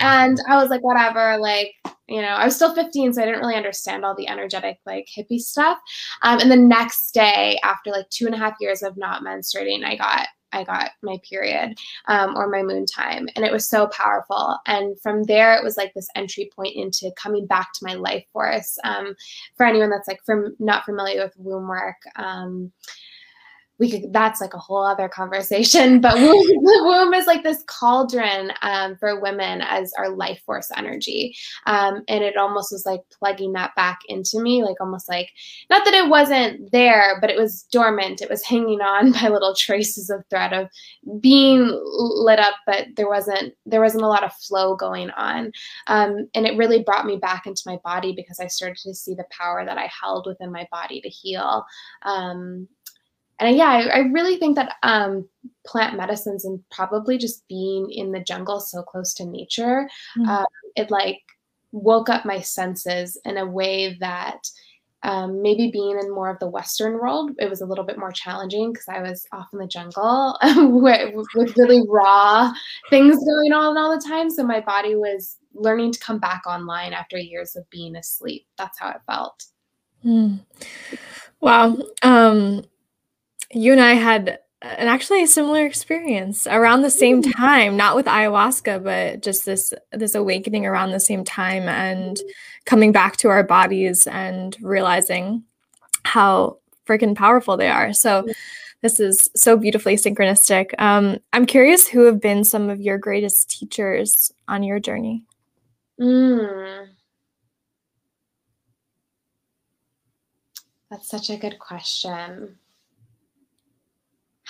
And 0.00 0.38
i 0.48 0.56
was 0.56 0.70
like 0.70 0.82
whatever 0.82 1.38
like 1.38 1.72
you 2.08 2.20
know 2.20 2.28
i 2.28 2.44
was 2.44 2.56
still 2.56 2.74
15 2.74 3.14
so 3.14 3.22
i 3.22 3.24
didn't 3.24 3.40
really 3.40 3.54
understand 3.54 4.04
all 4.04 4.16
the 4.16 4.28
energetic 4.28 4.78
like 4.86 5.08
hippie 5.16 5.38
stuff. 5.38 5.78
Um, 6.22 6.40
and 6.40 6.50
the 6.50 6.56
next 6.56 7.12
day 7.12 7.58
after 7.62 7.90
like 7.90 8.08
two 8.10 8.26
and 8.26 8.34
a 8.34 8.38
half 8.38 8.54
years 8.60 8.82
of 8.82 8.96
not 8.96 9.22
menstruating 9.22 9.84
i 9.84 9.96
got 9.96 10.26
I 10.56 10.64
got 10.64 10.90
my 11.02 11.18
period 11.28 11.78
um, 12.08 12.34
or 12.36 12.48
my 12.48 12.62
moon 12.62 12.86
time. 12.86 13.28
And 13.36 13.44
it 13.44 13.52
was 13.52 13.68
so 13.68 13.88
powerful. 13.88 14.58
And 14.66 14.98
from 15.00 15.24
there, 15.24 15.54
it 15.54 15.62
was 15.62 15.76
like 15.76 15.92
this 15.94 16.08
entry 16.14 16.50
point 16.54 16.76
into 16.76 17.12
coming 17.16 17.46
back 17.46 17.72
to 17.74 17.86
my 17.86 17.94
life 17.94 18.24
force. 18.32 18.78
Um, 18.84 19.14
for 19.56 19.66
anyone 19.66 19.90
that's 19.90 20.08
like 20.08 20.20
from 20.24 20.56
not 20.58 20.84
familiar 20.84 21.22
with 21.22 21.34
womb 21.36 21.68
work, 21.68 21.96
um, 22.16 22.72
we 23.78 23.90
could 23.90 24.12
that's 24.12 24.40
like 24.40 24.54
a 24.54 24.58
whole 24.58 24.84
other 24.84 25.08
conversation 25.08 26.00
but 26.00 26.14
womb, 26.16 26.46
the 26.46 26.82
womb 26.84 27.14
is 27.14 27.26
like 27.26 27.42
this 27.42 27.62
cauldron 27.66 28.52
um, 28.62 28.96
for 28.96 29.20
women 29.20 29.60
as 29.62 29.92
our 29.98 30.10
life 30.10 30.40
force 30.44 30.70
energy. 30.76 31.34
Um, 31.66 32.02
and 32.08 32.24
it 32.24 32.36
almost 32.36 32.72
was 32.72 32.86
like 32.86 33.00
plugging 33.18 33.52
that 33.52 33.74
back 33.76 34.00
into 34.08 34.40
me 34.40 34.64
like 34.64 34.80
almost 34.80 35.08
like 35.08 35.30
not 35.70 35.84
that 35.84 35.94
it 35.94 36.08
wasn't 36.08 36.70
there 36.72 37.18
but 37.20 37.30
it 37.30 37.36
was 37.38 37.64
dormant. 37.72 38.22
It 38.22 38.30
was 38.30 38.44
hanging 38.44 38.80
on 38.80 39.12
by 39.20 39.28
little 39.28 39.54
traces 39.54 40.10
of 40.10 40.24
thread 40.30 40.52
of 40.52 40.68
being 41.20 41.68
lit 41.98 42.38
up 42.38 42.54
but 42.66 42.86
there 42.96 43.08
wasn't 43.08 43.54
there 43.66 43.80
wasn't 43.80 44.04
a 44.04 44.08
lot 44.08 44.24
of 44.24 44.32
flow 44.34 44.76
going 44.76 45.10
on. 45.10 45.52
Um, 45.86 46.28
and 46.34 46.46
it 46.46 46.56
really 46.56 46.82
brought 46.82 47.06
me 47.06 47.16
back 47.16 47.46
into 47.46 47.62
my 47.66 47.78
body 47.84 48.12
because 48.14 48.40
i 48.40 48.46
started 48.46 48.78
to 48.78 48.94
see 48.94 49.14
the 49.14 49.24
power 49.30 49.64
that 49.64 49.78
i 49.78 49.88
held 50.00 50.26
within 50.26 50.52
my 50.52 50.66
body 50.70 51.00
to 51.00 51.08
heal. 51.08 51.64
Um, 52.02 52.68
and 53.38 53.56
yeah, 53.56 53.68
I, 53.68 53.82
I 53.86 53.98
really 53.98 54.36
think 54.36 54.56
that 54.56 54.76
um, 54.82 55.28
plant 55.66 55.96
medicines 55.96 56.44
and 56.44 56.62
probably 56.70 57.18
just 57.18 57.46
being 57.48 57.90
in 57.90 58.12
the 58.12 58.20
jungle 58.20 58.60
so 58.60 58.82
close 58.82 59.14
to 59.14 59.26
nature, 59.26 59.88
mm-hmm. 60.18 60.28
uh, 60.28 60.44
it 60.74 60.90
like 60.90 61.20
woke 61.72 62.08
up 62.08 62.24
my 62.24 62.40
senses 62.40 63.18
in 63.24 63.36
a 63.36 63.46
way 63.46 63.96
that 64.00 64.48
Um, 65.02 65.40
maybe 65.42 65.70
being 65.70 65.98
in 66.00 66.10
more 66.10 66.30
of 66.30 66.40
the 66.40 66.48
Western 66.48 66.94
world, 66.94 67.30
it 67.38 67.48
was 67.48 67.60
a 67.60 67.66
little 67.66 67.84
bit 67.84 67.98
more 67.98 68.10
challenging 68.10 68.72
because 68.72 68.88
I 68.88 69.02
was 69.02 69.24
off 69.30 69.46
in 69.52 69.60
the 69.60 69.66
jungle 69.66 70.36
with, 70.82 71.26
with 71.36 71.56
really 71.56 71.82
raw 71.86 72.52
things 72.90 73.14
going 73.14 73.52
on 73.52 73.78
all 73.78 73.94
the 73.94 74.02
time. 74.04 74.30
So 74.30 74.42
my 74.42 74.60
body 74.60 74.96
was 74.96 75.36
learning 75.54 75.92
to 75.92 76.00
come 76.00 76.18
back 76.18 76.42
online 76.46 76.92
after 76.92 77.18
years 77.18 77.54
of 77.54 77.70
being 77.70 77.94
asleep. 77.94 78.46
That's 78.58 78.80
how 78.80 78.90
it 78.90 79.02
felt. 79.06 79.44
Mm. 80.04 80.40
Wow. 81.40 81.76
Um, 82.02 82.64
you 83.52 83.72
and 83.72 83.80
I 83.80 83.94
had 83.94 84.38
and 84.62 84.88
actually 84.88 85.22
a 85.22 85.26
similar 85.26 85.66
experience 85.66 86.46
around 86.46 86.82
the 86.82 86.90
same 86.90 87.22
time 87.22 87.76
not 87.76 87.94
with 87.94 88.06
ayahuasca 88.06 88.82
but 88.82 89.22
just 89.22 89.44
this 89.44 89.74
this 89.92 90.14
awakening 90.14 90.64
around 90.64 90.90
the 90.90 91.00
same 91.00 91.24
time 91.24 91.68
and 91.68 92.18
coming 92.64 92.90
back 92.90 93.16
to 93.18 93.28
our 93.28 93.42
bodies 93.42 94.06
and 94.06 94.56
realizing 94.60 95.44
how 96.04 96.58
freaking 96.86 97.16
powerful 97.16 97.56
they 97.56 97.68
are. 97.68 97.92
So 97.92 98.26
this 98.82 99.00
is 99.00 99.28
so 99.34 99.56
beautifully 99.56 99.96
synchronistic. 99.96 100.70
Um, 100.78 101.18
i'm 101.32 101.46
curious 101.46 101.88
who 101.88 102.04
have 102.04 102.20
been 102.20 102.44
some 102.44 102.70
of 102.70 102.80
your 102.80 102.98
greatest 102.98 103.50
teachers 103.50 104.32
on 104.48 104.62
your 104.62 104.78
journey? 104.80 105.24
Mm. 106.00 106.88
that's 110.90 111.08
such 111.08 111.30
a 111.30 111.38
good 111.38 111.58
question 111.58 112.58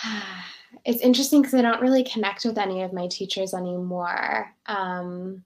it's 0.84 1.02
interesting 1.02 1.42
because 1.42 1.54
I 1.54 1.62
don't 1.62 1.80
really 1.80 2.04
connect 2.04 2.44
with 2.44 2.58
any 2.58 2.82
of 2.82 2.92
my 2.92 3.06
teachers 3.08 3.54
anymore. 3.54 4.50
Um, 4.66 5.44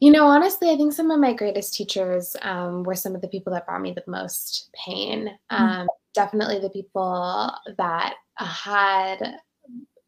you 0.00 0.10
know, 0.10 0.26
honestly, 0.26 0.68
I 0.70 0.76
think 0.76 0.92
some 0.92 1.12
of 1.12 1.20
my 1.20 1.32
greatest 1.32 1.74
teachers 1.74 2.34
um, 2.42 2.82
were 2.82 2.96
some 2.96 3.14
of 3.14 3.20
the 3.20 3.28
people 3.28 3.52
that 3.52 3.66
brought 3.66 3.82
me 3.82 3.92
the 3.92 4.02
most 4.08 4.68
pain. 4.74 5.30
Hmm. 5.50 5.62
Um, 5.62 5.70
mm-hmm. 5.70 5.86
Definitely 6.14 6.58
the 6.58 6.70
people 6.70 7.52
that 7.78 8.14
had 8.36 9.36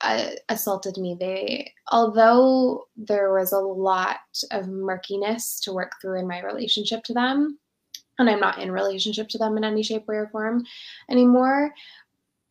uh, 0.00 0.26
assaulted 0.48 0.98
me. 0.98 1.16
They, 1.18 1.72
although 1.92 2.88
there 2.96 3.32
was 3.32 3.52
a 3.52 3.58
lot 3.58 4.18
of 4.50 4.68
murkiness 4.68 5.60
to 5.60 5.72
work 5.72 5.92
through 6.02 6.18
in 6.18 6.28
my 6.28 6.42
relationship 6.42 7.04
to 7.04 7.14
them, 7.14 7.58
and 8.18 8.28
I'm 8.28 8.40
not 8.40 8.58
in 8.58 8.70
relationship 8.70 9.28
to 9.30 9.38
them 9.38 9.56
in 9.56 9.64
any 9.64 9.82
shape, 9.82 10.06
way, 10.06 10.16
or 10.16 10.28
form 10.28 10.64
anymore. 11.10 11.72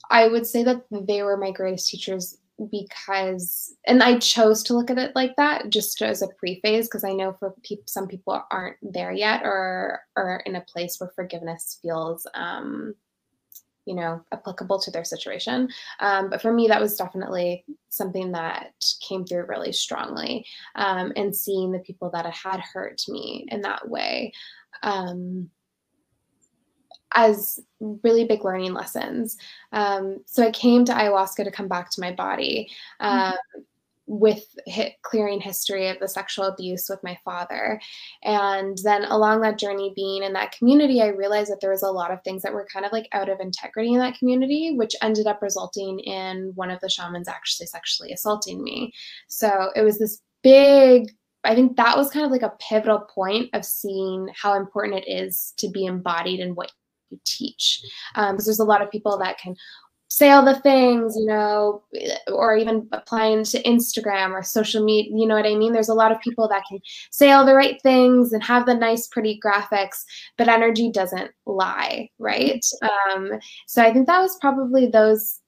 I 0.09 0.27
would 0.27 0.45
say 0.45 0.63
that 0.63 0.83
they 0.91 1.23
were 1.23 1.37
my 1.37 1.51
greatest 1.51 1.89
teachers 1.89 2.37
because 2.71 3.75
and 3.85 4.03
I 4.03 4.19
chose 4.19 4.63
to 4.63 4.75
look 4.75 4.91
at 4.91 4.99
it 4.99 5.15
like 5.15 5.35
that 5.37 5.69
just 5.69 6.01
as 6.01 6.21
a 6.21 6.27
preface 6.27 6.87
because 6.87 7.03
I 7.03 7.13
know 7.13 7.35
for 7.39 7.55
pe- 7.63 7.77
some 7.85 8.07
people 8.07 8.43
aren't 8.51 8.77
there 8.81 9.11
yet 9.11 9.41
or 9.43 10.01
are 10.15 10.43
in 10.45 10.55
a 10.55 10.61
place 10.61 10.99
where 10.99 11.11
forgiveness 11.15 11.79
feels 11.81 12.27
um, 12.35 12.93
you 13.85 13.95
know 13.95 14.23
applicable 14.31 14.79
to 14.79 14.91
their 14.91 15.03
situation. 15.03 15.67
Um, 15.99 16.29
but 16.29 16.41
for 16.41 16.53
me 16.53 16.67
that 16.67 16.81
was 16.81 16.95
definitely 16.95 17.65
something 17.89 18.31
that 18.33 18.73
came 19.07 19.25
through 19.25 19.45
really 19.47 19.73
strongly 19.73 20.45
um, 20.75 21.11
and 21.15 21.35
seeing 21.35 21.71
the 21.71 21.79
people 21.79 22.11
that 22.11 22.25
had 22.27 22.59
hurt 22.59 23.01
me 23.07 23.45
in 23.49 23.61
that 23.61 23.89
way. 23.89 24.31
Um, 24.83 25.49
as 27.13 27.59
really 27.79 28.25
big 28.25 28.43
learning 28.43 28.73
lessons. 28.73 29.37
Um, 29.71 30.19
so 30.25 30.43
I 30.43 30.51
came 30.51 30.85
to 30.85 30.93
ayahuasca 30.93 31.43
to 31.43 31.51
come 31.51 31.67
back 31.67 31.89
to 31.91 32.01
my 32.01 32.11
body 32.11 32.69
um, 32.99 33.33
mm-hmm. 33.33 33.61
with 34.07 34.43
hit, 34.65 34.93
clearing 35.01 35.41
history 35.41 35.89
of 35.89 35.99
the 35.99 36.07
sexual 36.07 36.45
abuse 36.45 36.87
with 36.89 37.03
my 37.03 37.17
father. 37.23 37.79
And 38.23 38.77
then 38.83 39.05
along 39.05 39.41
that 39.41 39.59
journey, 39.59 39.93
being 39.95 40.23
in 40.23 40.33
that 40.33 40.53
community, 40.53 41.01
I 41.01 41.07
realized 41.07 41.51
that 41.51 41.59
there 41.61 41.71
was 41.71 41.83
a 41.83 41.91
lot 41.91 42.11
of 42.11 42.23
things 42.23 42.41
that 42.43 42.53
were 42.53 42.67
kind 42.71 42.85
of 42.85 42.91
like 42.91 43.07
out 43.11 43.29
of 43.29 43.39
integrity 43.39 43.93
in 43.93 43.99
that 43.99 44.17
community, 44.17 44.75
which 44.75 44.95
ended 45.01 45.27
up 45.27 45.41
resulting 45.41 45.99
in 45.99 46.51
one 46.55 46.71
of 46.71 46.79
the 46.81 46.89
shamans 46.89 47.27
actually 47.27 47.67
sexually 47.67 48.11
assaulting 48.11 48.63
me. 48.63 48.93
So 49.27 49.69
it 49.75 49.83
was 49.83 49.99
this 49.99 50.21
big 50.41 51.09
I 51.45 51.55
think 51.55 51.75
that 51.75 51.97
was 51.97 52.09
kind 52.09 52.25
of 52.25 52.31
like 52.31 52.41
a 52.41 52.53
pivotal 52.59 52.99
point 52.99 53.49
of 53.53 53.65
seeing 53.65 54.29
how 54.33 54.53
important 54.53 55.03
it 55.03 55.11
is 55.11 55.53
to 55.57 55.69
be 55.69 55.85
embodied 55.85 56.39
in 56.39 56.55
what 56.55 56.71
you 57.13 57.19
teach. 57.25 57.81
Because 58.13 58.29
um, 58.29 58.37
there's 58.37 58.59
a 58.59 58.65
lot 58.65 58.81
of 58.81 58.91
people 58.91 59.17
that 59.19 59.37
can 59.37 59.55
say 60.13 60.29
all 60.29 60.45
the 60.45 60.59
things 60.59 61.15
you 61.17 61.25
know 61.25 61.81
or 62.31 62.55
even 62.55 62.87
applying 62.91 63.43
to 63.43 63.63
instagram 63.63 64.29
or 64.29 64.43
social 64.43 64.83
media 64.83 65.11
you 65.11 65.25
know 65.25 65.33
what 65.33 65.47
i 65.47 65.55
mean? 65.55 65.73
There's 65.73 65.89
a 65.89 65.95
lot 65.95 66.11
of 66.11 66.21
people 66.21 66.47
that 66.49 66.63
can 66.69 66.79
say 67.09 67.31
all 67.31 67.43
the 67.43 67.55
right 67.55 67.81
things 67.81 68.31
and 68.31 68.43
have 68.43 68.67
the 68.67 68.75
nice 68.75 69.07
pretty 69.07 69.39
graphics 69.43 70.03
but 70.37 70.47
energy 70.47 70.91
doesn't 70.91 71.31
lie 71.47 72.09
right? 72.19 72.63
Um, 72.83 73.31
so 73.65 73.81
i 73.81 73.91
think 73.91 74.05
that 74.05 74.21
was 74.21 74.37
probably 74.39 74.85
those 74.85 75.39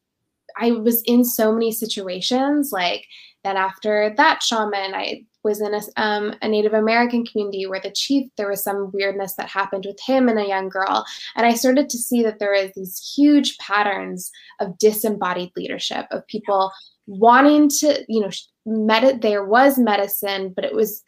i 0.57 0.71
was 0.71 1.03
in 1.03 1.23
so 1.23 1.53
many 1.53 1.71
situations 1.71 2.71
like 2.71 3.05
that 3.43 3.55
after 3.55 4.15
that 4.17 4.41
shaman 4.41 4.95
i 4.95 5.23
was 5.45 5.61
in 5.61 5.75
a, 5.75 5.81
um, 5.95 6.33
a, 6.41 6.49
Native 6.49 6.73
American 6.73 7.23
community 7.23 7.67
where 7.67 7.79
the 7.79 7.91
chief, 7.91 8.29
there 8.35 8.49
was 8.49 8.63
some 8.63 8.89
weirdness 8.91 9.35
that 9.35 9.47
happened 9.47 9.85
with 9.85 9.99
him 10.05 10.27
and 10.27 10.39
a 10.39 10.47
young 10.47 10.67
girl. 10.67 11.05
And 11.35 11.45
I 11.45 11.53
started 11.53 11.87
to 11.91 11.97
see 11.99 12.23
that 12.23 12.39
there 12.39 12.55
is 12.55 12.71
these 12.75 13.13
huge 13.15 13.57
patterns 13.59 14.31
of 14.59 14.77
disembodied 14.79 15.51
leadership, 15.55 16.07
of 16.09 16.25
people 16.25 16.71
wanting 17.05 17.69
to, 17.69 18.03
you 18.09 18.21
know, 18.21 18.31
med- 18.65 19.21
there 19.21 19.45
was 19.45 19.77
medicine, 19.77 20.51
but 20.55 20.65
it 20.65 20.73
was, 20.73 21.03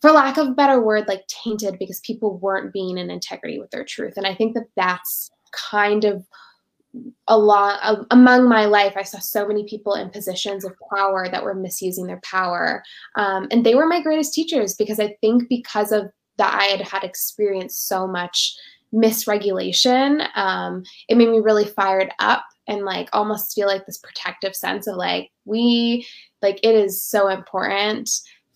for 0.00 0.12
lack 0.12 0.38
of 0.38 0.48
a 0.48 0.52
better 0.52 0.80
word, 0.80 1.08
like 1.08 1.26
tainted 1.26 1.76
because 1.80 1.98
people 2.00 2.38
weren't 2.38 2.72
being 2.72 2.96
in 2.96 3.10
integrity 3.10 3.58
with 3.58 3.72
their 3.72 3.84
truth. 3.84 4.14
And 4.16 4.26
I 4.26 4.36
think 4.36 4.54
that 4.54 4.68
that's 4.76 5.30
kind 5.52 6.04
of 6.04 6.24
a 7.28 7.36
lot 7.36 8.06
among 8.10 8.48
my 8.48 8.66
life 8.66 8.94
i 8.96 9.02
saw 9.02 9.18
so 9.18 9.48
many 9.48 9.64
people 9.64 9.94
in 9.94 10.10
positions 10.10 10.64
of 10.64 10.72
power 10.94 11.28
that 11.28 11.42
were 11.42 11.54
misusing 11.54 12.06
their 12.06 12.20
power. 12.22 12.82
Um, 13.16 13.48
and 13.50 13.66
they 13.66 13.74
were 13.74 13.86
my 13.86 14.00
greatest 14.00 14.32
teachers 14.32 14.74
because 14.74 15.00
i 15.00 15.16
think 15.20 15.48
because 15.48 15.92
of 15.92 16.10
that 16.36 16.54
i 16.60 16.64
had 16.64 16.80
had 16.80 17.04
experienced 17.04 17.88
so 17.88 18.06
much 18.06 18.54
misregulation. 18.94 20.26
Um, 20.36 20.84
it 21.08 21.16
made 21.16 21.28
me 21.28 21.40
really 21.40 21.64
fired 21.64 22.12
up 22.20 22.44
and 22.66 22.84
like 22.84 23.08
almost 23.12 23.54
feel 23.54 23.66
like 23.66 23.84
this 23.84 23.98
protective 23.98 24.54
sense 24.54 24.86
of 24.86 24.96
like 24.96 25.30
we 25.44 26.06
like 26.40 26.60
it 26.62 26.74
is 26.74 27.02
so 27.02 27.28
important 27.28 28.08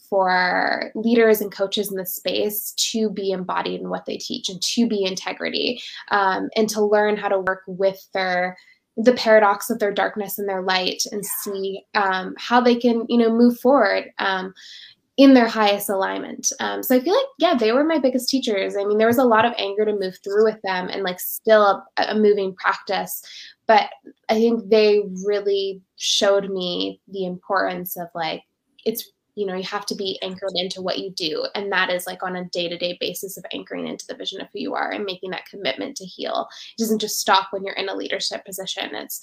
for 0.08 0.90
leaders 0.94 1.40
and 1.40 1.52
coaches 1.52 1.90
in 1.90 1.96
the 1.96 2.06
space 2.06 2.72
to 2.76 3.10
be 3.10 3.30
embodied 3.30 3.80
in 3.80 3.88
what 3.88 4.06
they 4.06 4.16
teach 4.16 4.48
and 4.48 4.60
to 4.62 4.86
be 4.86 5.04
integrity 5.04 5.80
um, 6.10 6.48
and 6.56 6.68
to 6.68 6.82
learn 6.82 7.16
how 7.16 7.28
to 7.28 7.40
work 7.40 7.62
with 7.66 8.06
their 8.14 8.56
the 8.96 9.12
paradox 9.12 9.70
of 9.70 9.78
their 9.78 9.92
darkness 9.92 10.38
and 10.38 10.48
their 10.48 10.62
light 10.62 11.02
and 11.12 11.24
see 11.24 11.82
um, 11.94 12.34
how 12.36 12.60
they 12.60 12.74
can 12.74 13.04
you 13.08 13.18
know 13.18 13.30
move 13.30 13.58
forward 13.60 14.10
um, 14.18 14.52
in 15.16 15.34
their 15.34 15.48
highest 15.48 15.88
alignment. 15.88 16.52
Um, 16.60 16.82
so 16.82 16.96
i 16.96 17.00
feel 17.00 17.14
like 17.14 17.26
yeah 17.38 17.54
they 17.54 17.72
were 17.72 17.84
my 17.84 17.98
biggest 17.98 18.28
teachers. 18.28 18.76
I 18.76 18.84
mean 18.84 18.98
there 18.98 19.06
was 19.06 19.18
a 19.18 19.24
lot 19.24 19.44
of 19.44 19.54
anger 19.58 19.84
to 19.84 19.98
move 19.98 20.18
through 20.24 20.44
with 20.44 20.60
them 20.62 20.88
and 20.88 21.02
like 21.02 21.20
still 21.20 21.84
a, 21.96 22.02
a 22.08 22.14
moving 22.14 22.54
practice 22.54 23.22
but 23.68 23.90
i 24.28 24.34
think 24.34 24.68
they 24.68 25.02
really 25.24 25.80
showed 25.96 26.50
me 26.50 27.00
the 27.06 27.24
importance 27.24 27.96
of 27.96 28.08
like 28.16 28.42
it's 28.84 29.12
you 29.38 29.46
know 29.46 29.54
you 29.54 29.62
have 29.62 29.86
to 29.86 29.94
be 29.94 30.18
anchored 30.22 30.52
into 30.54 30.82
what 30.82 30.98
you 30.98 31.10
do. 31.10 31.46
And 31.54 31.70
that 31.72 31.90
is 31.90 32.06
like 32.06 32.22
on 32.22 32.36
a 32.36 32.44
day-to-day 32.46 32.98
basis 33.00 33.36
of 33.36 33.44
anchoring 33.52 33.86
into 33.86 34.06
the 34.06 34.16
vision 34.16 34.40
of 34.40 34.48
who 34.52 34.60
you 34.60 34.74
are 34.74 34.90
and 34.90 35.04
making 35.04 35.30
that 35.30 35.46
commitment 35.46 35.96
to 35.96 36.04
heal. 36.04 36.48
It 36.76 36.82
doesn't 36.82 37.00
just 37.00 37.20
stop 37.20 37.48
when 37.50 37.64
you're 37.64 37.74
in 37.74 37.88
a 37.88 37.94
leadership 37.94 38.44
position. 38.44 38.94
It's 38.94 39.20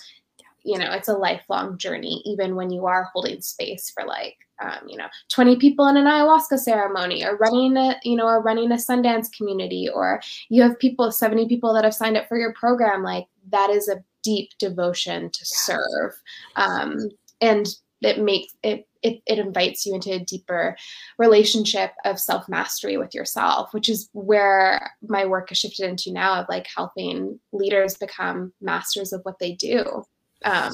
you 0.63 0.79
know 0.79 0.91
it's 0.91 1.07
a 1.07 1.13
lifelong 1.13 1.77
journey 1.77 2.24
even 2.25 2.55
when 2.55 2.72
you 2.72 2.88
are 2.88 3.10
holding 3.13 3.39
space 3.39 3.91
for 3.91 4.03
like 4.05 4.38
um, 4.63 4.88
you 4.88 4.98
know 4.98 5.07
20 5.31 5.57
people 5.57 5.88
in 5.88 5.98
an 5.98 6.05
ayahuasca 6.05 6.57
ceremony 6.57 7.24
or 7.24 7.38
running 7.38 7.77
a 7.77 7.95
you 8.03 8.15
know 8.15 8.25
or 8.25 8.41
running 8.41 8.72
a 8.72 8.75
sundance 8.75 9.27
community 9.36 9.88
or 9.93 10.19
you 10.50 10.63
have 10.63 10.79
people 10.79 11.12
70 11.12 11.48
people 11.48 11.72
that 11.74 11.84
have 11.84 11.93
signed 11.93 12.17
up 12.17 12.27
for 12.27 12.38
your 12.38 12.53
program 12.53 13.03
like 13.03 13.25
that 13.51 13.69
is 13.69 13.88
a 13.88 14.03
deep 14.25 14.50
devotion 14.57 15.29
to 15.29 15.45
serve. 15.45 16.13
Um, 16.55 17.10
and 17.41 17.67
it 18.05 18.19
makes 18.19 18.53
it 18.63 18.88
it, 19.05 19.21
it 19.27 19.38
invites 19.38 19.85
you 19.85 19.93
into 19.93 20.12
a 20.13 20.19
deeper 20.19 20.75
relationship 21.19 21.91
of 22.05 22.19
self 22.19 22.50
mastery 22.50 22.97
with 22.97 23.13
yourself, 23.13 23.74
which 23.74 23.88
is 23.88 24.09
where 24.13 24.91
my 25.07 25.25
work 25.25 25.50
has 25.50 25.59
shifted 25.59 25.88
into 25.88 26.12
now 26.12 26.41
of 26.41 26.47
like 26.50 26.67
helping 26.75 27.39
leaders 27.51 27.95
become 27.97 28.51
masters 28.62 29.13
of 29.13 29.21
what 29.24 29.38
they 29.39 29.53
do. 29.53 30.03
Um, 30.43 30.74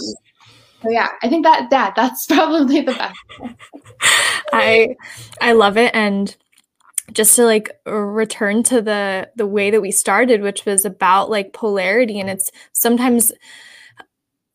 so 0.81 0.89
yeah, 0.89 1.09
I 1.21 1.27
think 1.27 1.43
that 1.43 1.69
that 1.71 1.93
that's 1.95 2.25
probably 2.27 2.81
the 2.81 2.93
best. 2.93 3.19
I 4.53 4.95
I 5.41 5.51
love 5.51 5.77
it 5.77 5.93
and 5.93 6.35
just 7.11 7.35
to 7.35 7.43
like 7.43 7.69
return 7.85 8.63
to 8.63 8.81
the 8.81 9.29
the 9.35 9.47
way 9.47 9.69
that 9.71 9.81
we 9.81 9.91
started 9.91 10.41
which 10.41 10.65
was 10.65 10.85
about 10.85 11.29
like 11.29 11.51
polarity 11.51 12.21
and 12.21 12.29
it's 12.29 12.49
sometimes 12.71 13.33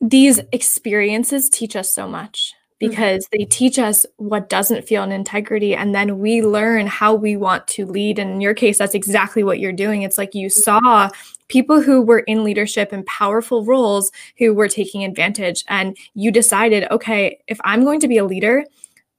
these 0.00 0.40
experiences 0.52 1.50
teach 1.50 1.76
us 1.76 1.92
so 1.92 2.08
much 2.08 2.54
because 2.78 3.26
mm-hmm. 3.26 3.38
they 3.38 3.44
teach 3.46 3.78
us 3.78 4.04
what 4.16 4.48
doesn't 4.48 4.86
feel 4.86 5.02
an 5.02 5.12
integrity 5.12 5.74
and 5.74 5.94
then 5.94 6.18
we 6.18 6.42
learn 6.42 6.86
how 6.86 7.14
we 7.14 7.36
want 7.36 7.66
to 7.66 7.86
lead 7.86 8.18
and 8.18 8.30
in 8.30 8.40
your 8.40 8.54
case 8.54 8.78
that's 8.78 8.94
exactly 8.94 9.42
what 9.42 9.58
you're 9.58 9.72
doing 9.72 10.02
it's 10.02 10.18
like 10.18 10.34
you 10.34 10.48
mm-hmm. 10.48 10.60
saw 10.60 11.08
people 11.48 11.80
who 11.80 12.02
were 12.02 12.20
in 12.20 12.44
leadership 12.44 12.92
and 12.92 13.06
powerful 13.06 13.64
roles 13.64 14.10
who 14.38 14.52
were 14.52 14.68
taking 14.68 15.04
advantage 15.04 15.64
and 15.68 15.96
you 16.14 16.30
decided 16.30 16.86
okay 16.90 17.38
if 17.46 17.58
i'm 17.64 17.84
going 17.84 18.00
to 18.00 18.08
be 18.08 18.18
a 18.18 18.24
leader 18.24 18.64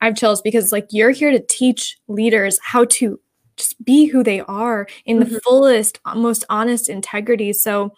i 0.02 0.06
have 0.06 0.16
chills 0.16 0.42
because 0.42 0.72
like 0.72 0.88
you're 0.92 1.12
here 1.12 1.32
to 1.32 1.40
teach 1.48 1.98
leaders 2.08 2.60
how 2.62 2.86
to 2.86 3.20
just 3.56 3.84
be 3.84 4.06
who 4.06 4.24
they 4.24 4.42
are 4.42 4.88
in 5.06 5.20
mm-hmm. 5.20 5.34
the 5.34 5.42
fullest 5.42 6.00
most 6.16 6.46
honest 6.50 6.90
integrity 6.90 7.54
so 7.54 7.94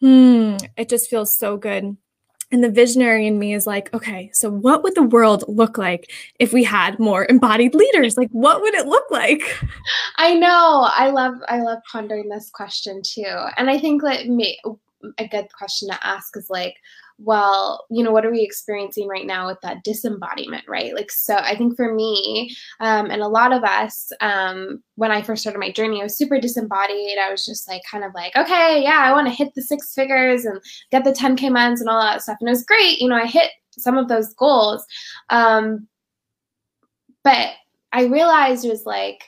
hmm, 0.00 0.56
it 0.76 0.90
just 0.90 1.08
feels 1.08 1.34
so 1.34 1.56
good 1.56 1.96
and 2.54 2.62
the 2.62 2.70
visionary 2.70 3.26
in 3.26 3.40
me 3.40 3.52
is 3.52 3.66
like, 3.66 3.92
okay, 3.92 4.30
so 4.32 4.48
what 4.48 4.84
would 4.84 4.94
the 4.94 5.02
world 5.02 5.42
look 5.48 5.76
like 5.76 6.12
if 6.38 6.52
we 6.52 6.62
had 6.62 7.00
more 7.00 7.26
embodied 7.28 7.74
leaders? 7.74 8.16
Like 8.16 8.30
what 8.30 8.60
would 8.60 8.74
it 8.74 8.86
look 8.86 9.10
like? 9.10 9.42
I 10.18 10.34
know. 10.34 10.88
I 10.94 11.10
love 11.10 11.34
I 11.48 11.60
love 11.60 11.80
pondering 11.90 12.28
this 12.28 12.50
question 12.50 13.02
too. 13.04 13.34
And 13.56 13.68
I 13.68 13.78
think 13.78 14.02
that 14.02 14.28
me, 14.28 14.56
a 15.18 15.26
good 15.26 15.48
question 15.52 15.88
to 15.88 16.06
ask 16.06 16.36
is 16.36 16.48
like, 16.48 16.76
well, 17.18 17.86
you 17.90 18.02
know, 18.02 18.10
what 18.10 18.26
are 18.26 18.30
we 18.30 18.42
experiencing 18.42 19.06
right 19.06 19.26
now 19.26 19.46
with 19.46 19.58
that 19.62 19.84
disembodiment, 19.84 20.64
right? 20.66 20.94
Like, 20.94 21.10
so 21.10 21.36
I 21.36 21.56
think 21.56 21.76
for 21.76 21.94
me, 21.94 22.54
um, 22.80 23.10
and 23.10 23.22
a 23.22 23.28
lot 23.28 23.52
of 23.52 23.62
us, 23.62 24.10
um, 24.20 24.82
when 24.96 25.12
I 25.12 25.22
first 25.22 25.42
started 25.42 25.58
my 25.58 25.70
journey, 25.70 26.00
I 26.00 26.04
was 26.04 26.18
super 26.18 26.40
disembodied. 26.40 27.18
I 27.18 27.30
was 27.30 27.44
just 27.44 27.68
like, 27.68 27.82
kind 27.88 28.04
of 28.04 28.12
like, 28.14 28.34
okay, 28.36 28.82
yeah, 28.82 28.98
I 28.98 29.12
want 29.12 29.28
to 29.28 29.32
hit 29.32 29.54
the 29.54 29.62
six 29.62 29.94
figures 29.94 30.44
and 30.44 30.60
get 30.90 31.04
the 31.04 31.12
10K 31.12 31.52
months 31.52 31.80
and 31.80 31.88
all 31.88 32.00
that 32.00 32.22
stuff. 32.22 32.38
And 32.40 32.48
it 32.48 32.52
was 32.52 32.64
great. 32.64 32.98
You 32.98 33.08
know, 33.08 33.16
I 33.16 33.26
hit 33.26 33.50
some 33.70 33.96
of 33.96 34.08
those 34.08 34.34
goals. 34.34 34.84
Um, 35.30 35.86
but 37.22 37.52
I 37.92 38.04
realized 38.04 38.68
was 38.68 38.86
like, 38.86 39.24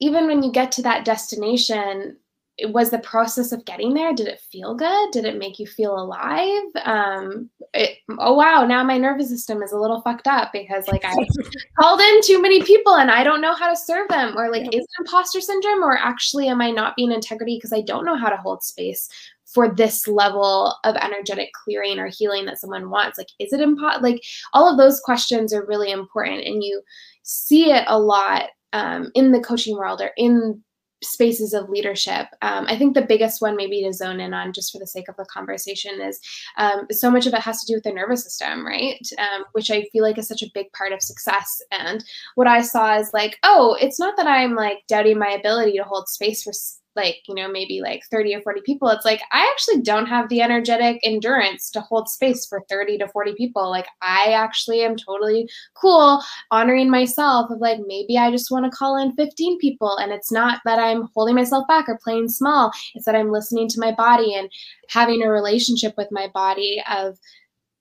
even 0.00 0.26
when 0.26 0.42
you 0.42 0.52
get 0.52 0.72
to 0.72 0.82
that 0.82 1.04
destination, 1.04 2.16
was 2.64 2.90
the 2.90 2.98
process 3.00 3.52
of 3.52 3.64
getting 3.66 3.92
there 3.92 4.14
did 4.14 4.28
it 4.28 4.40
feel 4.40 4.74
good? 4.74 5.10
Did 5.10 5.26
it 5.26 5.38
make 5.38 5.58
you 5.58 5.66
feel 5.66 5.98
alive? 5.98 6.62
Um 6.84 7.50
it, 7.74 7.98
oh 8.18 8.34
wow 8.34 8.64
now 8.64 8.82
my 8.82 8.96
nervous 8.96 9.28
system 9.28 9.62
is 9.62 9.72
a 9.72 9.78
little 9.78 10.00
fucked 10.00 10.26
up 10.26 10.50
because 10.52 10.88
like 10.88 11.04
i 11.04 11.14
called 11.78 12.00
in 12.00 12.22
too 12.22 12.40
many 12.40 12.62
people 12.62 12.94
and 12.94 13.10
i 13.10 13.22
don't 13.22 13.42
know 13.42 13.54
how 13.54 13.68
to 13.68 13.76
serve 13.76 14.08
them 14.08 14.34
or 14.38 14.50
like 14.50 14.62
yeah. 14.62 14.78
is 14.78 14.84
it 14.84 15.00
imposter 15.00 15.40
syndrome 15.40 15.82
or 15.82 15.98
actually 15.98 16.48
am 16.48 16.62
i 16.62 16.70
not 16.70 16.96
being 16.96 17.12
integrity? 17.12 17.56
Because 17.56 17.72
i 17.72 17.82
don't 17.82 18.06
know 18.06 18.16
how 18.16 18.30
to 18.30 18.36
hold 18.36 18.62
space 18.62 19.08
for 19.46 19.72
this 19.72 20.06
level 20.06 20.74
of 20.84 20.96
energetic 20.96 21.50
clearing 21.52 21.98
or 21.98 22.08
healing 22.08 22.44
that 22.44 22.58
someone 22.58 22.90
wants. 22.90 23.16
Like 23.16 23.28
is 23.38 23.52
it 23.52 23.60
impo 23.60 24.00
like 24.02 24.22
all 24.52 24.70
of 24.70 24.76
those 24.76 25.00
questions 25.00 25.52
are 25.52 25.66
really 25.66 25.90
important 25.90 26.44
and 26.44 26.62
you 26.62 26.82
see 27.22 27.70
it 27.70 27.84
a 27.86 27.98
lot 27.98 28.50
um, 28.72 29.10
in 29.14 29.32
the 29.32 29.40
coaching 29.40 29.76
world 29.76 30.00
or 30.00 30.10
in 30.16 30.62
spaces 31.02 31.52
of 31.52 31.68
leadership. 31.68 32.26
Um, 32.42 32.66
I 32.68 32.76
think 32.76 32.94
the 32.94 33.02
biggest 33.06 33.42
one, 33.42 33.56
maybe 33.56 33.82
to 33.82 33.92
zone 33.92 34.20
in 34.20 34.32
on 34.32 34.52
just 34.52 34.72
for 34.72 34.78
the 34.78 34.86
sake 34.86 35.08
of 35.08 35.16
the 35.16 35.26
conversation, 35.26 36.00
is 36.00 36.20
um, 36.56 36.86
so 36.90 37.10
much 37.10 37.26
of 37.26 37.34
it 37.34 37.40
has 37.40 37.60
to 37.60 37.66
do 37.66 37.76
with 37.76 37.84
the 37.84 37.92
nervous 37.92 38.24
system, 38.24 38.66
right? 38.66 38.98
Um, 39.18 39.44
which 39.52 39.70
I 39.70 39.84
feel 39.92 40.02
like 40.02 40.18
is 40.18 40.28
such 40.28 40.42
a 40.42 40.50
big 40.54 40.72
part 40.72 40.92
of 40.92 41.02
success. 41.02 41.60
And 41.70 42.04
what 42.34 42.46
I 42.46 42.62
saw 42.62 42.98
is 42.98 43.10
like, 43.12 43.38
oh, 43.42 43.76
it's 43.80 43.98
not 43.98 44.16
that 44.16 44.26
I'm 44.26 44.54
like 44.54 44.78
doubting 44.88 45.18
my 45.18 45.30
ability 45.30 45.76
to 45.76 45.84
hold 45.84 46.08
space 46.08 46.42
for 46.42 46.52
like 46.96 47.16
you 47.28 47.34
know 47.34 47.48
maybe 47.48 47.80
like 47.80 48.02
30 48.10 48.34
or 48.34 48.40
40 48.40 48.60
people 48.62 48.88
it's 48.88 49.04
like 49.04 49.20
i 49.32 49.48
actually 49.52 49.82
don't 49.82 50.06
have 50.06 50.28
the 50.28 50.40
energetic 50.40 50.98
endurance 51.02 51.70
to 51.70 51.80
hold 51.80 52.08
space 52.08 52.46
for 52.46 52.62
30 52.68 52.98
to 52.98 53.08
40 53.08 53.34
people. 53.34 53.70
Like 53.70 53.86
i 54.02 54.32
actually 54.32 54.82
am 54.82 54.96
totally 54.96 55.48
cool 55.74 56.22
honoring 56.50 56.90
myself 56.90 57.50
of 57.50 57.60
like 57.60 57.80
maybe 57.86 58.18
i 58.18 58.30
just 58.30 58.50
want 58.50 58.64
to 58.64 58.76
call 58.76 58.96
in 58.96 59.14
15 59.14 59.58
people 59.58 59.96
and 59.96 60.12
it's 60.12 60.32
not 60.32 60.60
that 60.64 60.78
i'm 60.78 61.08
holding 61.14 61.34
myself 61.34 61.66
back 61.68 61.88
or 61.88 61.98
playing 62.02 62.28
small 62.28 62.72
it's 62.94 63.04
that 63.04 63.14
i'm 63.14 63.30
listening 63.30 63.68
to 63.68 63.80
my 63.80 63.92
body 63.92 64.34
and 64.34 64.50
having 64.88 65.22
a 65.22 65.30
relationship 65.30 65.94
with 65.96 66.08
my 66.10 66.28
body 66.34 66.82
of 66.90 67.18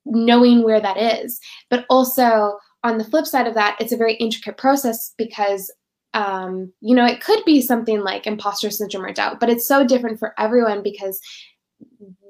knowing 0.06 0.64
where 0.64 0.80
that 0.80 0.98
is. 0.98 1.40
But 1.70 1.86
also 1.90 2.58
on 2.84 2.98
the 2.98 3.04
flip 3.04 3.26
side 3.26 3.48
of 3.48 3.56
that, 3.56 3.76
it's 3.80 3.92
a 3.92 3.98
very 3.98 4.16
intricate 4.16 4.58
process 4.58 5.14
because 5.18 5.72
um, 6.16 6.72
you 6.80 6.96
know, 6.96 7.06
it 7.06 7.22
could 7.22 7.44
be 7.46 7.62
something 7.62 8.02
like 8.02 8.26
imposter 8.26 8.70
syndrome 8.70 9.06
or 9.06 9.14
doubt, 9.14 9.40
but 9.40 9.50
it's 9.50 9.68
so 9.68 9.86
different 9.86 10.18
for 10.18 10.34
everyone 10.40 10.82
because 10.82 11.20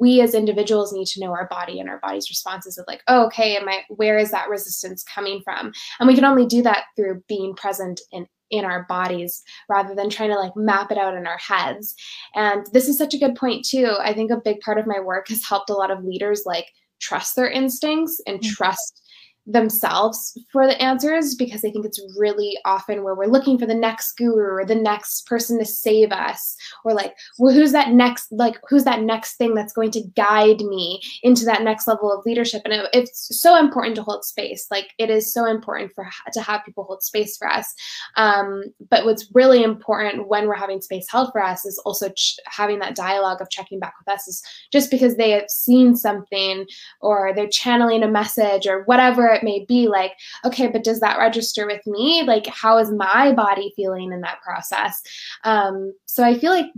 we 0.01 0.21
as 0.21 0.33
individuals 0.33 0.91
need 0.91 1.05
to 1.05 1.19
know 1.19 1.31
our 1.31 1.47
body 1.47 1.79
and 1.79 1.87
our 1.87 1.99
body's 1.99 2.29
responses 2.29 2.79
of 2.79 2.85
like, 2.87 3.03
oh, 3.07 3.27
okay, 3.27 3.55
am 3.55 3.69
I 3.69 3.81
where 3.89 4.17
is 4.17 4.31
that 4.31 4.49
resistance 4.49 5.03
coming 5.03 5.39
from? 5.43 5.71
And 5.99 6.07
we 6.07 6.15
can 6.15 6.25
only 6.25 6.47
do 6.47 6.63
that 6.63 6.85
through 6.95 7.23
being 7.27 7.55
present 7.55 8.01
in 8.11 8.27
in 8.51 8.65
our 8.65 8.85
bodies 8.87 9.41
rather 9.69 9.95
than 9.95 10.09
trying 10.09 10.29
to 10.29 10.35
like 10.35 10.55
map 10.55 10.91
it 10.91 10.97
out 10.97 11.15
in 11.15 11.27
our 11.27 11.37
heads. 11.37 11.95
And 12.35 12.65
this 12.73 12.87
is 12.87 12.97
such 12.97 13.13
a 13.13 13.19
good 13.19 13.35
point 13.35 13.65
too. 13.65 13.95
I 13.99 14.13
think 14.13 14.31
a 14.31 14.41
big 14.43 14.59
part 14.61 14.77
of 14.77 14.87
my 14.87 14.99
work 14.99 15.29
has 15.29 15.43
helped 15.43 15.69
a 15.69 15.75
lot 15.75 15.91
of 15.91 16.03
leaders 16.03 16.43
like 16.45 16.67
trust 16.99 17.35
their 17.35 17.49
instincts 17.49 18.21
and 18.25 18.39
mm-hmm. 18.39 18.51
trust 18.51 19.04
themselves 19.45 20.37
for 20.51 20.65
the 20.67 20.81
answers 20.81 21.35
because 21.35 21.63
I 21.63 21.71
think 21.71 21.85
it's 21.85 22.01
really 22.17 22.57
often 22.65 23.03
where 23.03 23.15
we're 23.15 23.25
looking 23.25 23.57
for 23.57 23.65
the 23.65 23.75
next 23.75 24.13
guru 24.13 24.61
or 24.61 24.65
the 24.65 24.75
next 24.75 25.27
person 25.27 25.59
to 25.59 25.65
save 25.65 26.11
us 26.11 26.55
or 26.83 26.93
like 26.93 27.15
well 27.37 27.53
who's 27.53 27.71
that 27.71 27.91
next 27.91 28.31
like 28.31 28.59
who's 28.67 28.83
that 28.83 29.01
next 29.01 29.35
thing 29.35 29.53
that's 29.53 29.73
going 29.73 29.91
to 29.91 30.01
guide 30.15 30.61
me 30.61 31.01
into 31.23 31.45
that 31.45 31.63
next 31.63 31.87
level 31.87 32.11
of 32.11 32.25
leadership? 32.25 32.61
And 32.65 32.73
it, 32.73 32.89
it's 32.93 33.39
so 33.39 33.57
important 33.57 33.95
to 33.95 34.03
hold 34.03 34.23
space. 34.23 34.67
Like 34.71 34.93
it 34.97 35.09
is 35.09 35.33
so 35.33 35.45
important 35.45 35.91
for 35.93 36.07
to 36.33 36.41
have 36.41 36.65
people 36.65 36.83
hold 36.83 37.03
space 37.03 37.37
for 37.37 37.47
us. 37.47 37.73
Um, 38.15 38.63
but 38.89 39.05
what's 39.05 39.29
really 39.33 39.63
important 39.63 40.27
when 40.27 40.47
we're 40.47 40.55
having 40.55 40.81
space 40.81 41.09
held 41.09 41.31
for 41.31 41.41
us 41.41 41.65
is 41.65 41.77
also 41.85 42.09
ch- 42.09 42.37
having 42.45 42.79
that 42.79 42.95
dialogue 42.95 43.41
of 43.41 43.49
checking 43.49 43.79
back 43.79 43.93
with 43.99 44.13
us 44.13 44.27
is 44.27 44.41
just 44.71 44.91
because 44.91 45.15
they 45.15 45.31
have 45.31 45.49
seen 45.49 45.95
something 45.95 46.65
or 47.01 47.33
they're 47.35 47.47
channeling 47.47 48.03
a 48.03 48.07
message 48.07 48.67
or 48.67 48.83
whatever 48.83 49.34
it 49.35 49.43
may 49.43 49.65
be 49.67 49.87
like 49.87 50.13
okay 50.43 50.67
but 50.67 50.83
does 50.83 50.99
that 51.01 51.19
register 51.19 51.67
with 51.67 51.85
me? 51.85 52.23
Like 52.23 52.47
how 52.47 52.77
is 52.77 52.91
my 52.91 53.33
body 53.33 53.73
feeling 53.75 54.11
in 54.11 54.21
that 54.21 54.41
process? 54.41 55.01
Um, 55.43 55.93
so 56.05 56.23
i 56.23 56.37
feel 56.37 56.51
like 56.51 56.71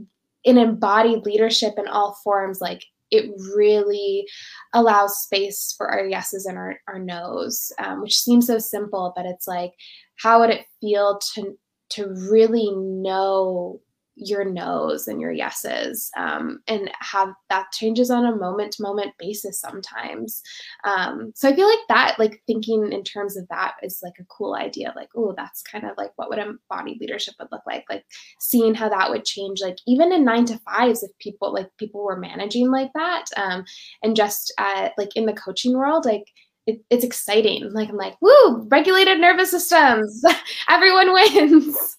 in 0.44 0.58
embodied 0.58 1.26
leadership 1.26 1.74
in 1.78 1.88
all 1.88 2.18
forms 2.24 2.62
like 2.62 2.84
it 3.12 3.30
really 3.56 4.28
allows 4.74 5.22
space 5.22 5.74
for 5.78 5.88
our 5.88 6.06
yeses 6.06 6.46
and 6.46 6.58
our, 6.58 6.80
our 6.88 7.00
nos 7.00 7.72
um, 7.80 8.02
which 8.02 8.20
seems 8.20 8.48
so 8.48 8.58
simple 8.58 9.14
but 9.16 9.26
it's 9.26 9.48
like 9.48 9.74
how 10.18 10.40
would 10.40 10.50
it 10.50 10.66
feel 10.82 11.20
to 11.34 11.58
to 11.90 12.08
really 12.30 12.72
know 12.76 13.80
your 14.18 14.44
no's 14.44 15.08
and 15.08 15.22
your 15.22 15.32
yeses 15.32 16.10
um, 16.18 16.60
and 16.68 16.90
have 17.00 17.30
that 17.50 17.72
changes 17.72 18.10
on 18.10 18.26
a 18.26 18.36
moment 18.36 18.74
to 18.74 18.84
moment 18.84 19.14
basis 19.20 19.60
sometimes. 19.60 20.42
Um, 20.84 21.32
so 21.36 21.50
i 21.50 21.56
feel 21.56 21.68
like 21.68 21.80
that 21.90 22.16
like 22.18 22.42
thinking 22.48 22.92
in 22.92 23.04
terms 23.04 23.38
of 23.38 23.48
that 23.50 23.76
is 23.84 24.00
like 24.04 24.14
a 24.20 24.26
cool 24.26 24.56
idea 24.56 24.94
like 24.96 25.10
oh 25.16 25.34
that's 25.38 25.62
kind 25.62 25.86
of 25.86 25.92
like 25.98 26.12
what 26.16 26.30
would 26.30 26.40
embodied 26.40 27.00
leadership 27.00 27.36
would 27.40 27.50
look 27.52 27.62
like 27.66 27.86
like 27.90 28.04
seeing 28.40 28.74
how 28.74 28.90
that 28.90 29.10
would 29.10 29.26
change 29.26 29.62
like 29.62 29.78
even 29.88 30.12
in 30.12 30.26
nine 30.26 30.46
to 30.46 30.58
fives 30.60 31.04
if 31.04 31.12
people 31.20 31.54
like 31.54 31.70
people 31.78 32.04
were 32.04 32.20
managing 32.20 32.70
like 32.70 32.92
that 32.94 33.26
um, 33.38 33.64
and 34.04 34.16
just 34.16 34.54
uh, 34.58 34.90
like 34.98 35.16
in 35.16 35.26
the 35.26 35.34
coaching 35.34 35.78
world 35.78 36.06
like 36.06 36.26
it, 36.66 36.82
it's 36.90 37.06
exciting. 37.06 37.72
Like 37.72 37.90
i'm 37.90 37.96
like 37.96 38.16
woo 38.22 38.68
regulated 38.70 39.20
nervous 39.20 39.52
systems. 39.52 40.22
Everyone 40.70 41.14
wins 41.14 41.97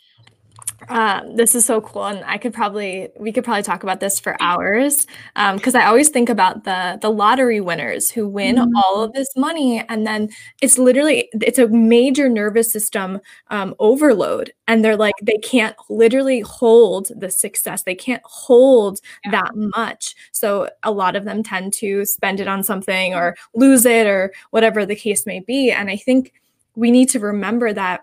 um, 0.89 1.37
this 1.37 1.55
is 1.55 1.65
so 1.65 1.81
cool, 1.81 2.05
and 2.05 2.25
I 2.25 2.39
could 2.39 2.53
probably 2.55 3.09
we 3.19 3.33
could 3.33 3.45
probably 3.45 3.63
talk 3.63 3.83
about 3.83 4.01
this 4.01 4.19
for 4.19 4.37
hours 4.41 5.07
because 5.35 5.75
um, 5.75 5.81
I 5.81 5.87
always 5.87 6.09
think 6.09 6.29
about 6.29 6.65
the 6.65 6.99
the 7.01 7.11
lottery 7.11 7.61
winners 7.61 8.11
who 8.11 8.27
win 8.29 8.57
mm-hmm. 8.57 8.77
all 8.77 9.03
of 9.03 9.13
this 9.13 9.29
money, 9.37 9.85
and 9.89 10.07
then 10.07 10.31
it's 10.63 10.79
literally 10.79 11.29
it's 11.35 11.59
a 11.59 11.69
major 11.69 12.29
nervous 12.29 12.73
system 12.73 13.21
um, 13.49 13.75
overload, 13.79 14.53
and 14.67 14.85
they're 14.85 14.97
like 14.97 15.15
they 15.23 15.39
can't 15.39 15.77
literally 15.91 16.41
hold 16.41 17.09
the 17.17 17.31
success, 17.31 17.83
they 17.83 17.95
can't 17.95 18.23
hold 18.25 19.01
yeah. 19.25 19.31
that 19.33 19.51
much, 19.55 20.15
so 20.33 20.69
a 20.83 20.91
lot 20.91 21.17
of 21.17 21.25
them 21.25 21.43
tend 21.43 21.73
to 21.75 22.05
spend 22.05 22.41
it 22.41 22.49
on 22.49 22.63
something 22.63 23.15
or 23.15 23.37
lose 23.55 23.85
it 23.85 24.07
or 24.07 24.33
whatever 24.51 24.87
the 24.87 24.97
case 24.97 25.27
may 25.27 25.41
be, 25.41 25.71
and 25.71 25.91
I 25.91 25.97
think 25.97 26.33
we 26.75 26.91
need 26.93 27.09
to 27.11 27.19
remember 27.19 27.73
that 27.73 28.03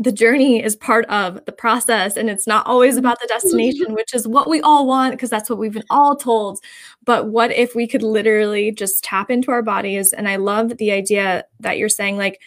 the 0.00 0.10
journey 0.10 0.64
is 0.64 0.74
part 0.76 1.04
of 1.06 1.44
the 1.44 1.52
process 1.52 2.16
and 2.16 2.30
it's 2.30 2.46
not 2.46 2.66
always 2.66 2.96
about 2.96 3.20
the 3.20 3.26
destination 3.26 3.92
which 3.92 4.14
is 4.14 4.26
what 4.26 4.48
we 4.48 4.60
all 4.62 4.86
want 4.86 5.12
because 5.12 5.28
that's 5.28 5.50
what 5.50 5.58
we've 5.58 5.74
been 5.74 5.84
all 5.90 6.16
told 6.16 6.58
but 7.04 7.28
what 7.28 7.52
if 7.52 7.74
we 7.74 7.86
could 7.86 8.02
literally 8.02 8.72
just 8.72 9.04
tap 9.04 9.30
into 9.30 9.50
our 9.50 9.62
bodies 9.62 10.14
and 10.14 10.26
i 10.26 10.36
love 10.36 10.78
the 10.78 10.90
idea 10.90 11.44
that 11.60 11.76
you're 11.76 11.88
saying 11.90 12.16
like 12.16 12.40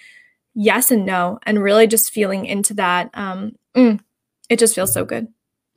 yes 0.56 0.90
and 0.90 1.06
no 1.06 1.38
and 1.44 1.62
really 1.62 1.86
just 1.86 2.12
feeling 2.12 2.46
into 2.46 2.74
that 2.74 3.10
um 3.14 3.52
mm, 3.76 4.00
it 4.50 4.58
just 4.58 4.74
feels 4.76 4.92
so 4.92 5.06
good 5.06 5.28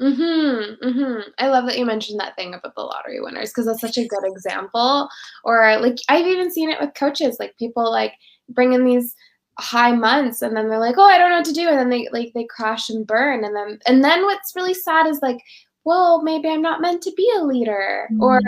Mhm. 0.01 0.79
Mhm. 0.83 1.23
I 1.39 1.49
love 1.49 1.65
that 1.65 1.79
you 1.79 1.87
mentioned 1.87 2.21
that 2.21 2.37
thing 2.37 2.53
about 2.53 2.75
the 2.75 2.83
lottery 2.83 3.19
winners 3.19 3.49
because 3.49 3.65
that's 3.65 3.81
such 3.81 3.97
a 3.97 4.07
good 4.07 4.25
example. 4.25 5.09
Or 5.43 5.79
like 5.81 5.97
I've 6.11 6.27
even 6.27 6.51
seen 6.51 6.69
it 6.69 6.79
with 6.79 6.93
coaches, 6.93 7.39
like 7.41 7.57
people 7.59 7.91
like 7.91 8.13
bring 8.51 8.75
in 8.75 8.85
these 8.85 9.15
high 9.59 9.93
months 9.93 10.43
and 10.43 10.57
then 10.57 10.69
they're 10.69 10.79
like, 10.79 10.97
oh, 10.99 11.05
I 11.05 11.19
don't 11.19 11.31
know 11.31 11.37
what 11.37 11.47
to 11.47 11.53
do. 11.53 11.69
And 11.69 11.79
then 11.79 11.91
they 11.91 12.09
like 12.13 12.33
they 12.35 12.45
crash 12.45 12.91
and 12.91 13.07
burn. 13.07 13.45
And 13.45 13.57
then 13.57 13.79
and 13.87 14.05
then 14.05 14.23
what's 14.25 14.55
really 14.55 14.75
sad 14.75 15.07
is 15.07 15.21
like, 15.23 15.39
well, 15.85 16.23
maybe 16.23 16.49
I'm 16.49 16.63
not 16.63 16.81
meant 16.81 17.03
to 17.03 17.13
be 17.17 17.31
a 17.37 17.45
leader. 17.45 18.09
Mm-hmm. 18.11 18.23
Or 18.23 18.41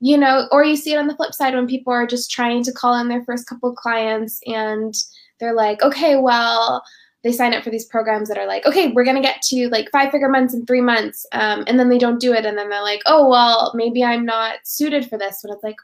you 0.00 0.18
know, 0.18 0.48
or 0.50 0.64
you 0.64 0.76
see 0.76 0.92
it 0.92 0.98
on 0.98 1.06
the 1.06 1.14
flip 1.14 1.32
side 1.32 1.54
when 1.54 1.66
people 1.66 1.92
are 1.92 2.06
just 2.06 2.30
trying 2.30 2.64
to 2.64 2.72
call 2.72 2.98
in 2.98 3.08
their 3.08 3.24
first 3.24 3.46
couple 3.46 3.72
clients 3.72 4.40
and 4.46 4.94
they're 5.38 5.54
like, 5.54 5.80
okay, 5.82 6.16
well, 6.16 6.82
they 7.22 7.32
sign 7.32 7.54
up 7.54 7.62
for 7.62 7.70
these 7.70 7.84
programs 7.84 8.28
that 8.28 8.38
are 8.38 8.46
like, 8.46 8.66
okay, 8.66 8.90
we're 8.92 9.04
gonna 9.04 9.22
get 9.22 9.42
to 9.42 9.68
like 9.68 9.90
five 9.90 10.10
figure 10.10 10.28
months 10.28 10.54
in 10.54 10.66
three 10.66 10.80
months, 10.80 11.26
um, 11.32 11.64
and 11.66 11.78
then 11.78 11.88
they 11.88 11.98
don't 11.98 12.20
do 12.20 12.32
it, 12.32 12.44
and 12.44 12.58
then 12.58 12.68
they're 12.68 12.82
like, 12.82 13.02
oh 13.06 13.28
well, 13.28 13.72
maybe 13.74 14.02
I'm 14.04 14.24
not 14.24 14.56
suited 14.64 15.08
for 15.08 15.18
this. 15.18 15.40
But 15.42 15.52
it's 15.52 15.64
like, 15.64 15.76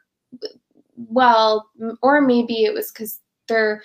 well, 0.96 1.68
or 2.02 2.20
maybe 2.20 2.64
it 2.64 2.74
was 2.74 2.90
because 2.90 3.20
they're 3.46 3.82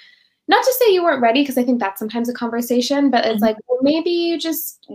not 0.48 0.64
to 0.64 0.74
say 0.80 0.94
you 0.94 1.04
weren't 1.04 1.22
ready, 1.22 1.42
because 1.42 1.58
I 1.58 1.64
think 1.64 1.80
that's 1.80 2.00
sometimes 2.00 2.30
a 2.30 2.34
conversation, 2.34 3.10
but 3.10 3.26
it's 3.26 3.36
mm-hmm. 3.36 3.44
like, 3.44 3.58
well, 3.68 3.80
maybe 3.82 4.10
you 4.10 4.40
just 4.40 4.88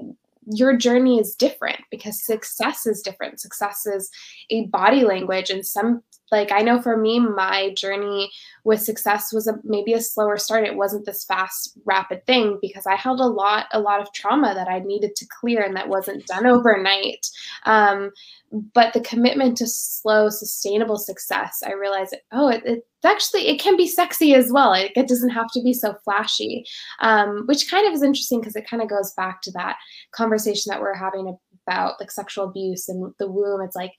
your 0.50 0.74
journey 0.76 1.20
is 1.20 1.34
different 1.34 1.80
because 1.90 2.24
success 2.24 2.86
is 2.86 3.02
different. 3.02 3.38
Success 3.38 3.84
is 3.84 4.10
a 4.50 4.66
body 4.66 5.04
language, 5.04 5.50
and 5.50 5.64
some 5.64 6.02
like 6.30 6.52
I 6.52 6.60
know 6.60 6.80
for 6.80 6.96
me, 6.96 7.18
my 7.18 7.72
journey 7.74 8.30
with 8.64 8.82
success 8.82 9.32
was 9.32 9.46
a, 9.46 9.54
maybe 9.64 9.94
a 9.94 10.00
slower 10.00 10.36
start. 10.36 10.64
It 10.64 10.76
wasn't 10.76 11.06
this 11.06 11.24
fast, 11.24 11.78
rapid 11.86 12.26
thing 12.26 12.58
because 12.60 12.86
I 12.86 12.96
held 12.96 13.20
a 13.20 13.26
lot, 13.26 13.66
a 13.72 13.80
lot 13.80 14.00
of 14.00 14.12
trauma 14.12 14.54
that 14.54 14.68
I 14.68 14.80
needed 14.80 15.16
to 15.16 15.26
clear, 15.40 15.62
and 15.62 15.74
that 15.76 15.88
wasn't 15.88 16.26
done 16.26 16.46
overnight. 16.46 17.26
Um, 17.64 18.10
but 18.50 18.92
the 18.94 19.00
commitment 19.00 19.56
to 19.58 19.66
slow, 19.66 20.30
sustainable 20.30 20.96
success, 20.96 21.62
I 21.64 21.72
realized, 21.72 22.16
oh, 22.32 22.48
it, 22.48 22.62
it's 22.64 23.04
actually 23.04 23.48
it 23.48 23.60
can 23.60 23.76
be 23.76 23.86
sexy 23.86 24.34
as 24.34 24.50
well. 24.50 24.72
It, 24.72 24.92
it 24.96 25.08
doesn't 25.08 25.30
have 25.30 25.48
to 25.52 25.62
be 25.62 25.72
so 25.72 25.94
flashy, 26.04 26.64
um, 27.00 27.44
which 27.46 27.70
kind 27.70 27.86
of 27.86 27.92
is 27.92 28.02
interesting 28.02 28.40
because 28.40 28.56
it 28.56 28.68
kind 28.68 28.82
of 28.82 28.88
goes 28.88 29.12
back 29.16 29.42
to 29.42 29.52
that 29.52 29.76
conversation 30.12 30.70
that 30.70 30.80
we're 30.80 30.94
having 30.94 31.36
about 31.66 32.00
like 32.00 32.10
sexual 32.10 32.44
abuse 32.44 32.88
and 32.88 33.12
the 33.18 33.30
womb. 33.30 33.60
It's 33.60 33.76
like 33.76 33.92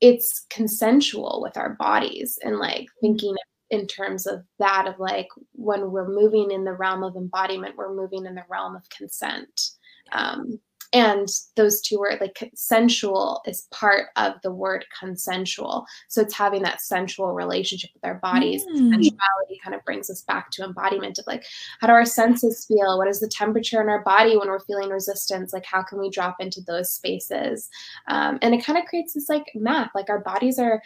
it's 0.00 0.46
consensual 0.50 1.40
with 1.42 1.56
our 1.56 1.70
bodies 1.70 2.38
and 2.44 2.58
like 2.58 2.86
thinking 3.00 3.34
in 3.70 3.86
terms 3.86 4.26
of 4.26 4.44
that 4.58 4.86
of 4.86 4.98
like 4.98 5.28
when 5.52 5.90
we're 5.90 6.08
moving 6.08 6.50
in 6.50 6.64
the 6.64 6.72
realm 6.72 7.02
of 7.02 7.16
embodiment 7.16 7.76
we're 7.76 7.94
moving 7.94 8.26
in 8.26 8.34
the 8.34 8.44
realm 8.50 8.76
of 8.76 8.82
consent 8.90 9.70
um, 10.12 10.60
and 10.92 11.28
those 11.56 11.80
two 11.80 11.98
words 11.98 12.20
like 12.20 12.50
sensual 12.54 13.40
is 13.46 13.66
part 13.70 14.08
of 14.16 14.34
the 14.42 14.52
word 14.52 14.84
consensual. 14.98 15.86
So 16.08 16.20
it's 16.20 16.34
having 16.34 16.62
that 16.62 16.80
sensual 16.80 17.32
relationship 17.32 17.90
with 17.94 18.04
our 18.04 18.16
bodies. 18.16 18.64
Mm. 18.64 18.90
sensuality 18.90 19.60
kind 19.62 19.74
of 19.74 19.84
brings 19.84 20.10
us 20.10 20.22
back 20.22 20.50
to 20.52 20.64
embodiment 20.64 21.18
of 21.18 21.26
like 21.26 21.44
how 21.80 21.86
do 21.86 21.92
our 21.92 22.04
senses 22.04 22.66
feel? 22.66 22.98
What 22.98 23.08
is 23.08 23.20
the 23.20 23.28
temperature 23.28 23.80
in 23.80 23.88
our 23.88 24.02
body 24.02 24.36
when 24.36 24.48
we're 24.48 24.60
feeling 24.60 24.90
resistance? 24.90 25.52
Like 25.52 25.64
how 25.64 25.82
can 25.82 25.98
we 25.98 26.10
drop 26.10 26.36
into 26.40 26.60
those 26.60 26.92
spaces? 26.92 27.70
Um, 28.08 28.38
and 28.42 28.54
it 28.54 28.64
kind 28.64 28.78
of 28.78 28.84
creates 28.84 29.14
this 29.14 29.28
like 29.28 29.46
map. 29.54 29.92
Like 29.94 30.10
our 30.10 30.20
bodies 30.20 30.58
are 30.58 30.82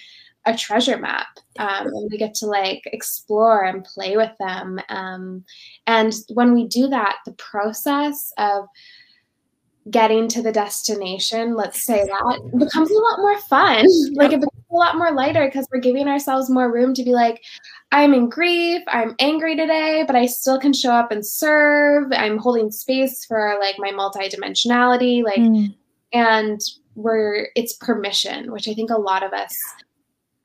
a 0.47 0.57
treasure 0.57 0.97
map 0.97 1.27
um, 1.59 1.89
and 1.89 2.11
we 2.11 2.17
get 2.17 2.33
to 2.33 2.47
like 2.47 2.83
explore 2.87 3.65
and 3.65 3.83
play 3.83 4.17
with 4.17 4.31
them. 4.39 4.79
Um, 4.89 5.45
and 5.89 6.15
when 6.29 6.55
we 6.55 6.69
do 6.69 6.87
that 6.89 7.17
the 7.27 7.33
process 7.33 8.33
of 8.39 8.67
getting 9.91 10.29
to 10.29 10.43
the 10.43 10.53
destination, 10.53 11.55
let's 11.55 11.85
say 11.85 12.05
that, 12.05 12.59
becomes 12.59 12.91
a 12.91 12.95
lot 12.95 13.19
more 13.19 13.39
fun. 13.43 13.87
Like 14.15 14.33
it 14.33 14.41
becomes 14.41 14.65
a 14.71 14.75
lot 14.75 14.97
more 14.97 15.13
lighter 15.13 15.47
because 15.47 15.67
we're 15.73 15.81
giving 15.81 16.09
ourselves 16.09 16.51
more 16.51 16.73
room 16.73 16.95
to 16.95 17.05
be 17.05 17.13
like, 17.13 17.45
I'm 17.93 18.15
in 18.15 18.29
grief, 18.29 18.83
I'm 18.89 19.15
angry 19.19 19.57
today, 19.57 20.05
but 20.07 20.17
I 20.17 20.27
still 20.27 20.59
can 20.59 20.73
show 20.73 20.93
up 20.93 21.13
and 21.13 21.25
serve. 21.25 22.13
I'm 22.13 22.39
holding 22.39 22.71
space 22.71 23.25
for 23.25 23.57
like 23.61 23.77
my 23.79 23.91
multidimensionality. 23.91 25.23
Like, 25.23 25.39
mm. 25.39 25.75
and 26.13 26.61
we're, 26.95 27.49
it's 27.55 27.75
permission, 27.75 28.51
which 28.53 28.69
I 28.69 28.75
think 28.75 28.91
a 28.91 28.97
lot 28.97 29.23
of 29.23 29.33
us 29.33 29.57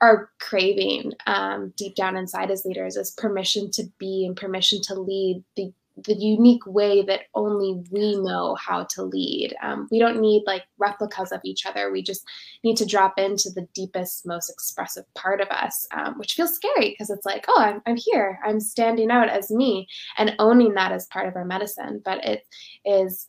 are 0.02 0.30
craving 0.40 1.12
um, 1.26 1.72
deep 1.76 1.94
down 1.94 2.16
inside 2.16 2.50
as 2.50 2.64
leaders 2.64 2.96
is 2.96 3.12
permission 3.12 3.70
to 3.70 3.84
be 3.98 4.26
and 4.26 4.36
permission 4.36 4.80
to 4.82 4.94
lead 4.94 5.42
the 5.56 5.72
the 5.96 6.14
unique 6.14 6.66
way 6.66 7.02
that 7.02 7.22
only 7.34 7.82
we 7.90 8.16
know 8.16 8.54
how 8.54 8.84
to 8.84 9.02
lead. 9.02 9.54
Um, 9.62 9.88
we 9.90 9.98
don't 9.98 10.20
need 10.20 10.44
like 10.46 10.64
replicas 10.78 11.32
of 11.32 11.40
each 11.44 11.66
other. 11.66 11.92
We 11.92 12.02
just 12.02 12.24
need 12.64 12.76
to 12.78 12.86
drop 12.86 13.18
into 13.18 13.50
the 13.50 13.68
deepest, 13.74 14.26
most 14.26 14.48
expressive 14.48 15.04
part 15.14 15.40
of 15.40 15.48
us, 15.48 15.86
um, 15.92 16.18
which 16.18 16.34
feels 16.34 16.54
scary 16.54 16.90
because 16.90 17.10
it's 17.10 17.26
like, 17.26 17.44
oh, 17.48 17.60
I'm, 17.60 17.82
I'm 17.86 17.96
here. 17.96 18.40
I'm 18.44 18.60
standing 18.60 19.10
out 19.10 19.28
as 19.28 19.50
me 19.50 19.86
and 20.16 20.34
owning 20.38 20.74
that 20.74 20.92
as 20.92 21.06
part 21.06 21.28
of 21.28 21.36
our 21.36 21.44
medicine. 21.44 22.00
But 22.04 22.24
it 22.24 22.46
is 22.84 23.26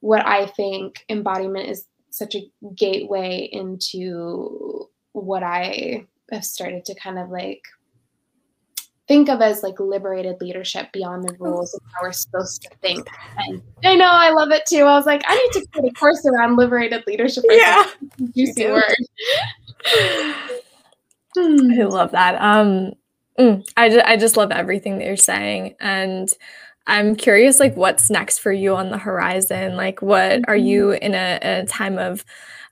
what 0.00 0.24
I 0.26 0.46
think 0.46 1.04
embodiment 1.08 1.68
is 1.68 1.86
such 2.10 2.34
a 2.34 2.50
gateway 2.74 3.48
into 3.52 4.88
what 5.12 5.42
I 5.42 6.06
have 6.30 6.44
started 6.44 6.84
to 6.86 6.94
kind 6.94 7.18
of 7.18 7.30
like 7.30 7.62
think 9.08 9.28
of 9.28 9.40
as 9.40 9.62
like 9.62 9.78
liberated 9.78 10.40
leadership 10.40 10.90
beyond 10.92 11.28
the 11.28 11.34
rules 11.38 11.72
of 11.74 11.80
how 11.92 12.02
we're 12.02 12.12
supposed 12.12 12.62
to 12.62 12.70
think. 12.82 13.08
And 13.38 13.62
I 13.84 13.94
know 13.94 14.08
I 14.10 14.30
love 14.30 14.50
it 14.50 14.66
too. 14.66 14.82
I 14.82 14.96
was 14.96 15.06
like, 15.06 15.22
I 15.26 15.34
need 15.34 15.60
to 15.60 15.66
create 15.68 15.92
a 15.92 15.94
course 15.94 16.26
around 16.26 16.56
liberated 16.56 17.04
leadership. 17.06 17.44
Yeah, 17.48 17.84
juicy 18.34 18.66
word. 18.66 18.94
I 21.38 21.84
love 21.84 22.10
that. 22.12 22.40
Um, 22.40 22.92
mm, 23.38 23.64
I 23.76 23.90
just, 23.90 24.06
I 24.06 24.16
just 24.16 24.36
love 24.36 24.50
everything 24.50 24.98
that 24.98 25.06
you're 25.06 25.16
saying, 25.16 25.76
and 25.80 26.28
I'm 26.88 27.16
curious, 27.16 27.58
like, 27.60 27.76
what's 27.76 28.10
next 28.10 28.38
for 28.38 28.52
you 28.52 28.76
on 28.76 28.90
the 28.90 28.98
horizon? 28.98 29.76
Like, 29.76 30.02
what 30.02 30.48
are 30.48 30.56
you 30.56 30.86
mm-hmm. 30.86 31.02
in 31.02 31.14
a, 31.14 31.38
a 31.42 31.66
time 31.66 31.98
of 31.98 32.24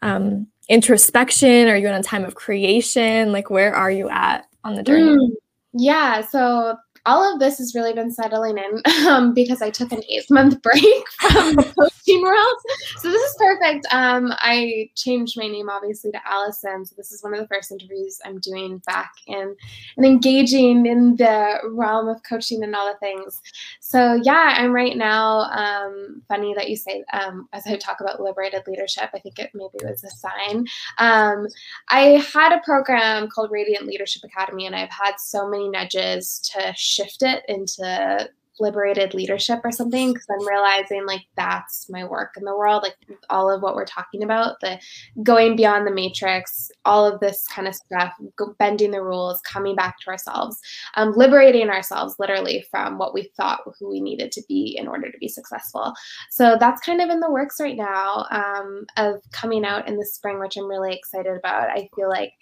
um, 0.02 0.46
introspection? 0.68 1.68
Are 1.68 1.76
you 1.76 1.88
in 1.88 1.94
a 1.94 2.02
time 2.02 2.24
of 2.24 2.34
creation? 2.34 3.32
Like, 3.32 3.50
where 3.50 3.74
are 3.74 3.90
you 3.90 4.08
at 4.08 4.46
on 4.62 4.74
the 4.74 4.82
journey? 4.82 5.16
Mm. 5.16 5.30
Yeah, 5.76 6.20
so 6.20 6.76
all 7.06 7.32
of 7.32 7.38
this 7.38 7.58
has 7.58 7.74
really 7.74 7.92
been 7.92 8.10
settling 8.10 8.58
in 8.58 8.82
um, 9.06 9.34
because 9.34 9.62
I 9.62 9.70
took 9.70 9.92
an 9.92 10.02
eight 10.08 10.30
month 10.30 10.60
break 10.62 11.04
from 11.20 11.54
the 11.54 11.74
coaching 11.78 12.22
world. 12.22 12.56
So 12.98 13.10
this 13.10 13.22
is 13.22 13.36
perfect. 13.38 13.86
Um, 13.92 14.32
I 14.38 14.90
changed 14.94 15.38
my 15.38 15.46
name 15.46 15.68
obviously 15.68 16.10
to 16.12 16.20
Allison. 16.26 16.84
So 16.84 16.94
this 16.96 17.12
is 17.12 17.22
one 17.22 17.34
of 17.34 17.40
the 17.40 17.48
first 17.48 17.70
interviews 17.70 18.20
I'm 18.24 18.40
doing 18.40 18.78
back 18.86 19.12
in 19.26 19.54
and 19.96 20.06
engaging 20.06 20.86
in 20.86 21.16
the 21.16 21.58
realm 21.70 22.08
of 22.08 22.22
coaching 22.28 22.62
and 22.62 22.74
all 22.74 22.92
the 22.92 22.98
things. 22.98 23.40
So 23.80 24.20
yeah, 24.22 24.54
I'm 24.56 24.72
right 24.72 24.96
now. 24.96 25.42
Um, 25.50 26.22
funny 26.28 26.54
that 26.54 26.68
you 26.68 26.76
say 26.76 27.04
um, 27.12 27.48
as 27.52 27.66
I 27.66 27.76
talk 27.76 28.00
about 28.00 28.20
liberated 28.20 28.62
leadership. 28.66 29.10
I 29.14 29.18
think 29.18 29.38
it 29.38 29.50
maybe 29.54 29.84
was 29.84 30.04
a 30.04 30.10
sign. 30.10 30.66
Um, 30.98 31.46
I 31.88 32.24
had 32.32 32.52
a 32.52 32.60
program 32.64 33.28
called 33.28 33.50
Radiant 33.50 33.86
Leadership 33.86 34.22
Academy, 34.24 34.66
and 34.66 34.74
I've 34.74 34.90
had 34.90 35.14
so 35.18 35.48
many 35.48 35.68
nudges 35.68 36.40
to 36.52 36.72
shift 36.94 37.22
it 37.22 37.42
into 37.48 38.28
liberated 38.60 39.14
leadership 39.14 39.60
or 39.64 39.72
something 39.72 40.12
because 40.12 40.26
I'm 40.30 40.46
realizing 40.46 41.06
like 41.06 41.22
that's 41.36 41.90
my 41.90 42.04
work 42.04 42.34
in 42.36 42.44
the 42.44 42.56
world 42.56 42.84
like 42.84 42.96
all 43.28 43.50
of 43.50 43.62
what 43.62 43.74
we're 43.74 43.84
talking 43.84 44.22
about 44.22 44.60
the 44.60 44.78
going 45.24 45.56
beyond 45.56 45.86
the 45.86 45.90
matrix 45.90 46.70
all 46.84 47.04
of 47.04 47.18
this 47.18 47.46
kind 47.48 47.66
of 47.66 47.74
stuff 47.74 48.12
bending 48.58 48.92
the 48.92 49.02
rules 49.02 49.40
coming 49.40 49.74
back 49.74 49.98
to 50.00 50.10
ourselves 50.10 50.60
um, 50.94 51.12
liberating 51.16 51.68
ourselves 51.68 52.14
literally 52.18 52.64
from 52.70 52.96
what 52.96 53.12
we 53.12 53.30
thought 53.36 53.60
who 53.78 53.90
we 53.90 54.00
needed 54.00 54.30
to 54.32 54.42
be 54.48 54.76
in 54.78 54.86
order 54.86 55.10
to 55.10 55.18
be 55.18 55.28
successful. 55.28 55.92
So 56.30 56.56
that's 56.58 56.80
kind 56.80 57.00
of 57.00 57.10
in 57.10 57.20
the 57.20 57.30
works 57.30 57.60
right 57.60 57.76
now 57.76 58.26
um, 58.30 58.86
of 58.96 59.20
coming 59.32 59.64
out 59.64 59.88
in 59.88 59.96
the 59.96 60.06
spring 60.06 60.38
which 60.38 60.56
I'm 60.56 60.68
really 60.68 60.94
excited 60.94 61.36
about. 61.36 61.70
I 61.70 61.88
feel 61.94 62.08
like 62.08 62.32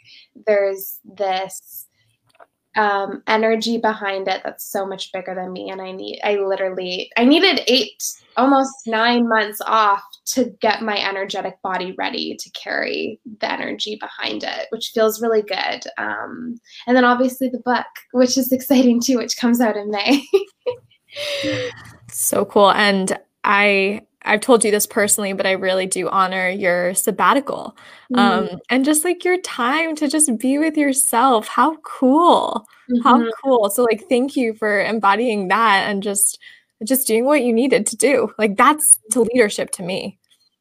there's 0.47 1.01
this 1.05 1.87
um, 2.76 3.22
energy 3.26 3.78
behind 3.78 4.28
it 4.28 4.42
that's 4.44 4.64
so 4.64 4.87
much 4.87 5.12
bigger 5.12 5.35
than 5.35 5.52
me. 5.52 5.70
And 5.70 5.80
I 5.80 5.92
need, 5.92 6.20
I 6.24 6.37
literally, 6.37 7.11
I 7.16 7.24
needed 7.24 7.62
eight, 7.66 8.02
almost 8.37 8.72
nine 8.87 9.28
months 9.28 9.61
off 9.66 10.02
to 10.26 10.46
get 10.61 10.82
my 10.82 10.96
energetic 10.96 11.61
body 11.62 11.94
ready 11.98 12.37
to 12.37 12.50
carry 12.50 13.20
the 13.40 13.52
energy 13.52 13.98
behind 14.00 14.42
it, 14.42 14.66
which 14.70 14.92
feels 14.94 15.20
really 15.20 15.42
good. 15.42 15.85
Um, 15.98 16.58
and 16.87 16.96
then 16.96 17.04
obviously 17.04 17.48
the 17.48 17.58
book, 17.58 17.87
which 18.12 18.38
is 18.38 18.52
exciting 18.52 19.00
too, 19.00 19.18
which 19.18 19.37
comes 19.37 19.61
out 19.61 19.76
in 19.76 19.90
May. 19.90 20.24
so 22.08 22.44
cool. 22.44 22.70
And 22.70 23.18
I 23.44 24.02
I've 24.24 24.40
told 24.40 24.64
you 24.64 24.70
this 24.70 24.87
personally, 24.87 25.32
but 25.32 25.46
I 25.46 25.52
really 25.52 25.87
do 25.87 26.08
honor 26.08 26.48
your 26.48 26.94
sabbatical 26.94 27.76
mm. 28.12 28.18
um, 28.18 28.61
and 28.70 28.85
just 28.85 29.04
like 29.04 29.24
your 29.24 29.38
time 29.40 29.96
to 29.96 30.08
just 30.08 30.38
be 30.38 30.58
with 30.58 30.76
yourself. 30.76 31.48
How 31.48 31.76
cool! 31.85 32.66
Mm-hmm. 32.90 33.02
How 33.02 33.30
cool! 33.42 33.70
So 33.70 33.82
like, 33.82 34.04
thank 34.08 34.37
you 34.37 34.54
for 34.54 34.80
embodying 34.80 35.48
that 35.48 35.88
and 35.88 36.02
just 36.02 36.38
just 36.85 37.06
doing 37.06 37.24
what 37.24 37.42
you 37.42 37.52
needed 37.52 37.87
to 37.87 37.96
do. 37.96 38.32
Like 38.38 38.56
that's 38.56 38.98
to 39.12 39.22
leadership 39.22 39.70
to 39.72 39.82
me. 39.82 40.18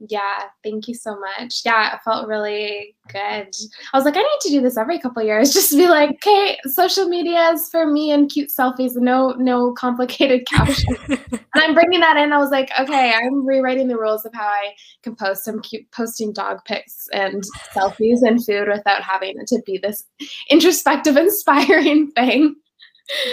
Yeah, 0.08 0.46
thank 0.64 0.88
you 0.88 0.96
so 0.96 1.20
much. 1.20 1.62
Yeah, 1.64 1.94
it 1.94 2.02
felt 2.04 2.28
really 2.28 2.96
good. 3.10 3.20
I 3.22 3.48
was 3.94 4.04
like, 4.04 4.16
I 4.18 4.22
need 4.22 4.40
to 4.42 4.50
do 4.50 4.62
this 4.62 4.76
every 4.76 4.98
couple 4.98 5.22
years, 5.22 5.54
just 5.54 5.70
to 5.72 5.78
be 5.78 5.88
like, 5.88 6.12
okay, 6.12 6.58
social 6.66 7.08
media 7.08 7.52
is 7.52 7.70
for 7.70 7.86
me 7.86 8.12
and 8.12 8.30
cute 8.30 8.50
selfies, 8.50 8.96
no 8.96 9.32
no 9.38 9.74
complicated 9.74 10.48
captions. 10.52 10.98
and 11.08 11.40
I'm 11.54 11.76
bringing 11.76 12.00
that 12.00 12.18
in. 12.18 12.34
I 12.34 12.40
was 12.40 12.50
like, 12.50 12.72
okay, 12.80 13.14
I'm 13.14 13.46
rewriting 13.46 13.88
the 13.88 13.98
rules 13.98 14.26
of 14.26 14.34
how 14.34 14.48
I 14.48 14.74
can 15.04 15.16
post. 15.16 15.48
I'm 15.48 15.62
cute 15.62 15.90
posting 15.92 16.34
dog 16.34 16.60
pics 16.66 17.08
and 17.14 17.44
selfies 17.72 18.22
and 18.24 18.44
food 18.44 18.70
without 18.70 19.04
having 19.04 19.40
it 19.40 19.48
to 19.48 19.62
be 19.66 19.78
this 19.78 20.04
introspective, 20.50 21.16
inspiring 21.18 22.10
thing. 22.12 22.56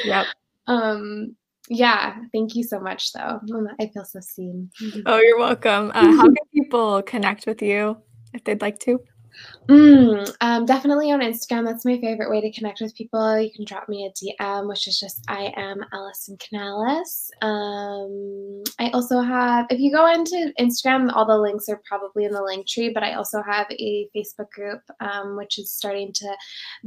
Yep. 0.05 0.27
Um, 0.67 1.35
yeah, 1.69 2.17
thank 2.33 2.55
you 2.55 2.63
so 2.63 2.81
much, 2.81 3.13
though. 3.13 3.41
I 3.81 3.87
feel 3.89 4.05
so 4.05 4.21
seen. 4.21 4.71
Oh, 5.07 5.19
you're 5.19 5.39
welcome. 5.39 5.93
Uh, 5.95 6.17
how 6.17 6.25
can 6.25 6.37
people 6.53 7.03
connect 7.03 7.47
with 7.47 7.63
you 7.63 7.97
if 8.35 8.45
they'd 8.45 8.61
like 8.61 8.79
to? 8.81 9.01
Mm, 9.69 10.35
um, 10.41 10.65
definitely 10.65 11.11
on 11.11 11.21
Instagram. 11.21 11.67
That's 11.67 11.85
my 11.85 12.01
favorite 12.01 12.31
way 12.31 12.41
to 12.41 12.51
connect 12.53 12.81
with 12.81 12.95
people. 12.95 13.39
You 13.39 13.51
can 13.55 13.67
drop 13.67 13.87
me 13.87 14.07
a 14.07 14.43
DM, 14.43 14.67
which 14.67 14.89
is 14.89 14.99
just 14.99 15.23
I 15.29 15.53
am 15.59 15.85
Allison 15.93 16.39
Canales. 16.39 17.31
Um, 17.43 18.63
I 18.79 18.89
also 18.95 19.21
have, 19.21 19.67
if 19.69 19.79
you 19.79 19.93
go 19.93 20.11
into 20.11 20.55
Instagram, 20.59 21.13
all 21.15 21.27
the 21.27 21.37
links 21.37 21.69
are 21.69 21.83
probably 21.85 22.25
in 22.25 22.33
the 22.33 22.43
link 22.43 22.67
tree, 22.67 22.89
but 22.95 23.03
I 23.03 23.13
also 23.13 23.43
have 23.43 23.67
a 23.71 24.09
Facebook 24.17 24.51
group, 24.53 24.81
um, 25.01 25.37
which 25.37 25.59
is 25.59 25.71
starting 25.71 26.15
to 26.15 26.37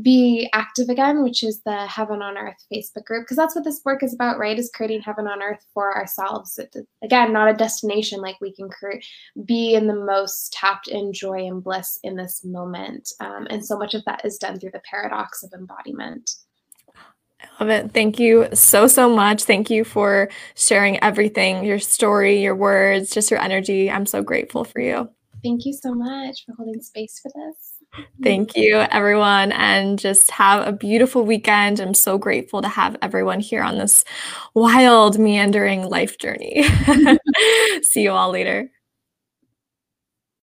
be 0.02 0.50
active 0.54 0.89
again, 0.89 1.22
which 1.22 1.44
is 1.44 1.62
the 1.62 1.86
Heaven 1.86 2.24
on 2.24 2.36
Earth 2.36 2.65
Facebook 2.74 3.06
group, 3.06 3.26
because 3.26 3.38
that's 3.38 3.54
what 3.54 3.63
this 3.63 3.82
work 3.86 4.02
is 4.02 4.15
about, 4.15 4.39
right? 4.39 4.58
Is 4.58 4.72
creating 4.74 5.02
heaven 5.02 5.28
on 5.28 5.44
earth 5.44 5.63
for 5.76 5.96
ourselves. 5.96 6.60
Again, 7.04 7.32
not 7.32 7.48
a 7.48 7.54
destination, 7.54 8.22
like 8.22 8.38
we 8.41 8.56
can 8.56 8.70
create, 8.70 9.06
be 9.46 9.76
in 9.76 9.86
the 9.86 9.94
most 9.94 10.52
tapped 10.52 10.88
in 10.88 11.13
joy 11.13 11.46
and 11.46 11.63
bliss 11.63 12.00
in 12.02 12.15
this 12.15 12.44
moment. 12.72 13.10
Um, 13.20 13.48
and 13.50 13.66
so 13.66 13.78
much 13.78 13.94
of 13.94 14.04
that 14.06 14.26
is 14.26 14.38
done 14.38 14.60
through 14.60 14.72
the 14.72 14.82
paradox 14.90 15.44
of 15.44 15.52
embodiment. 15.54 16.30
I 17.42 17.64
love 17.64 17.70
it. 17.70 17.92
Thank 17.92 18.20
you 18.20 18.48
so, 18.54 18.88
so 18.88 19.14
much. 19.14 19.44
Thank 19.44 19.70
you 19.70 19.84
for 19.84 20.30
sharing 20.56 21.02
everything 21.04 21.64
your 21.64 21.80
story, 21.80 22.42
your 22.42 22.56
words, 22.56 23.10
just 23.10 23.32
your 23.32 23.42
energy. 23.42 23.90
I'm 23.90 24.06
so 24.06 24.22
grateful 24.22 24.64
for 24.64 24.80
you. 24.80 25.10
Thank 25.44 25.66
you 25.66 25.74
so 25.74 25.94
much 25.94 26.46
for 26.46 26.54
holding 26.56 26.82
space 26.82 27.20
for 27.20 27.32
this. 27.34 27.72
Thank 28.24 28.56
you, 28.56 28.78
everyone. 28.92 29.52
And 29.52 30.00
just 30.00 30.32
have 30.32 30.66
a 30.66 30.72
beautiful 30.72 31.26
weekend. 31.26 31.80
I'm 31.80 31.94
so 31.94 32.18
grateful 32.18 32.62
to 32.62 32.68
have 32.68 32.96
everyone 33.02 33.40
here 33.40 33.64
on 33.64 33.78
this 33.78 34.06
wild, 34.54 35.20
meandering 35.20 35.90
life 35.90 36.18
journey. 36.18 36.64
See 37.82 38.04
you 38.04 38.12
all 38.12 38.32
later. 38.32 38.72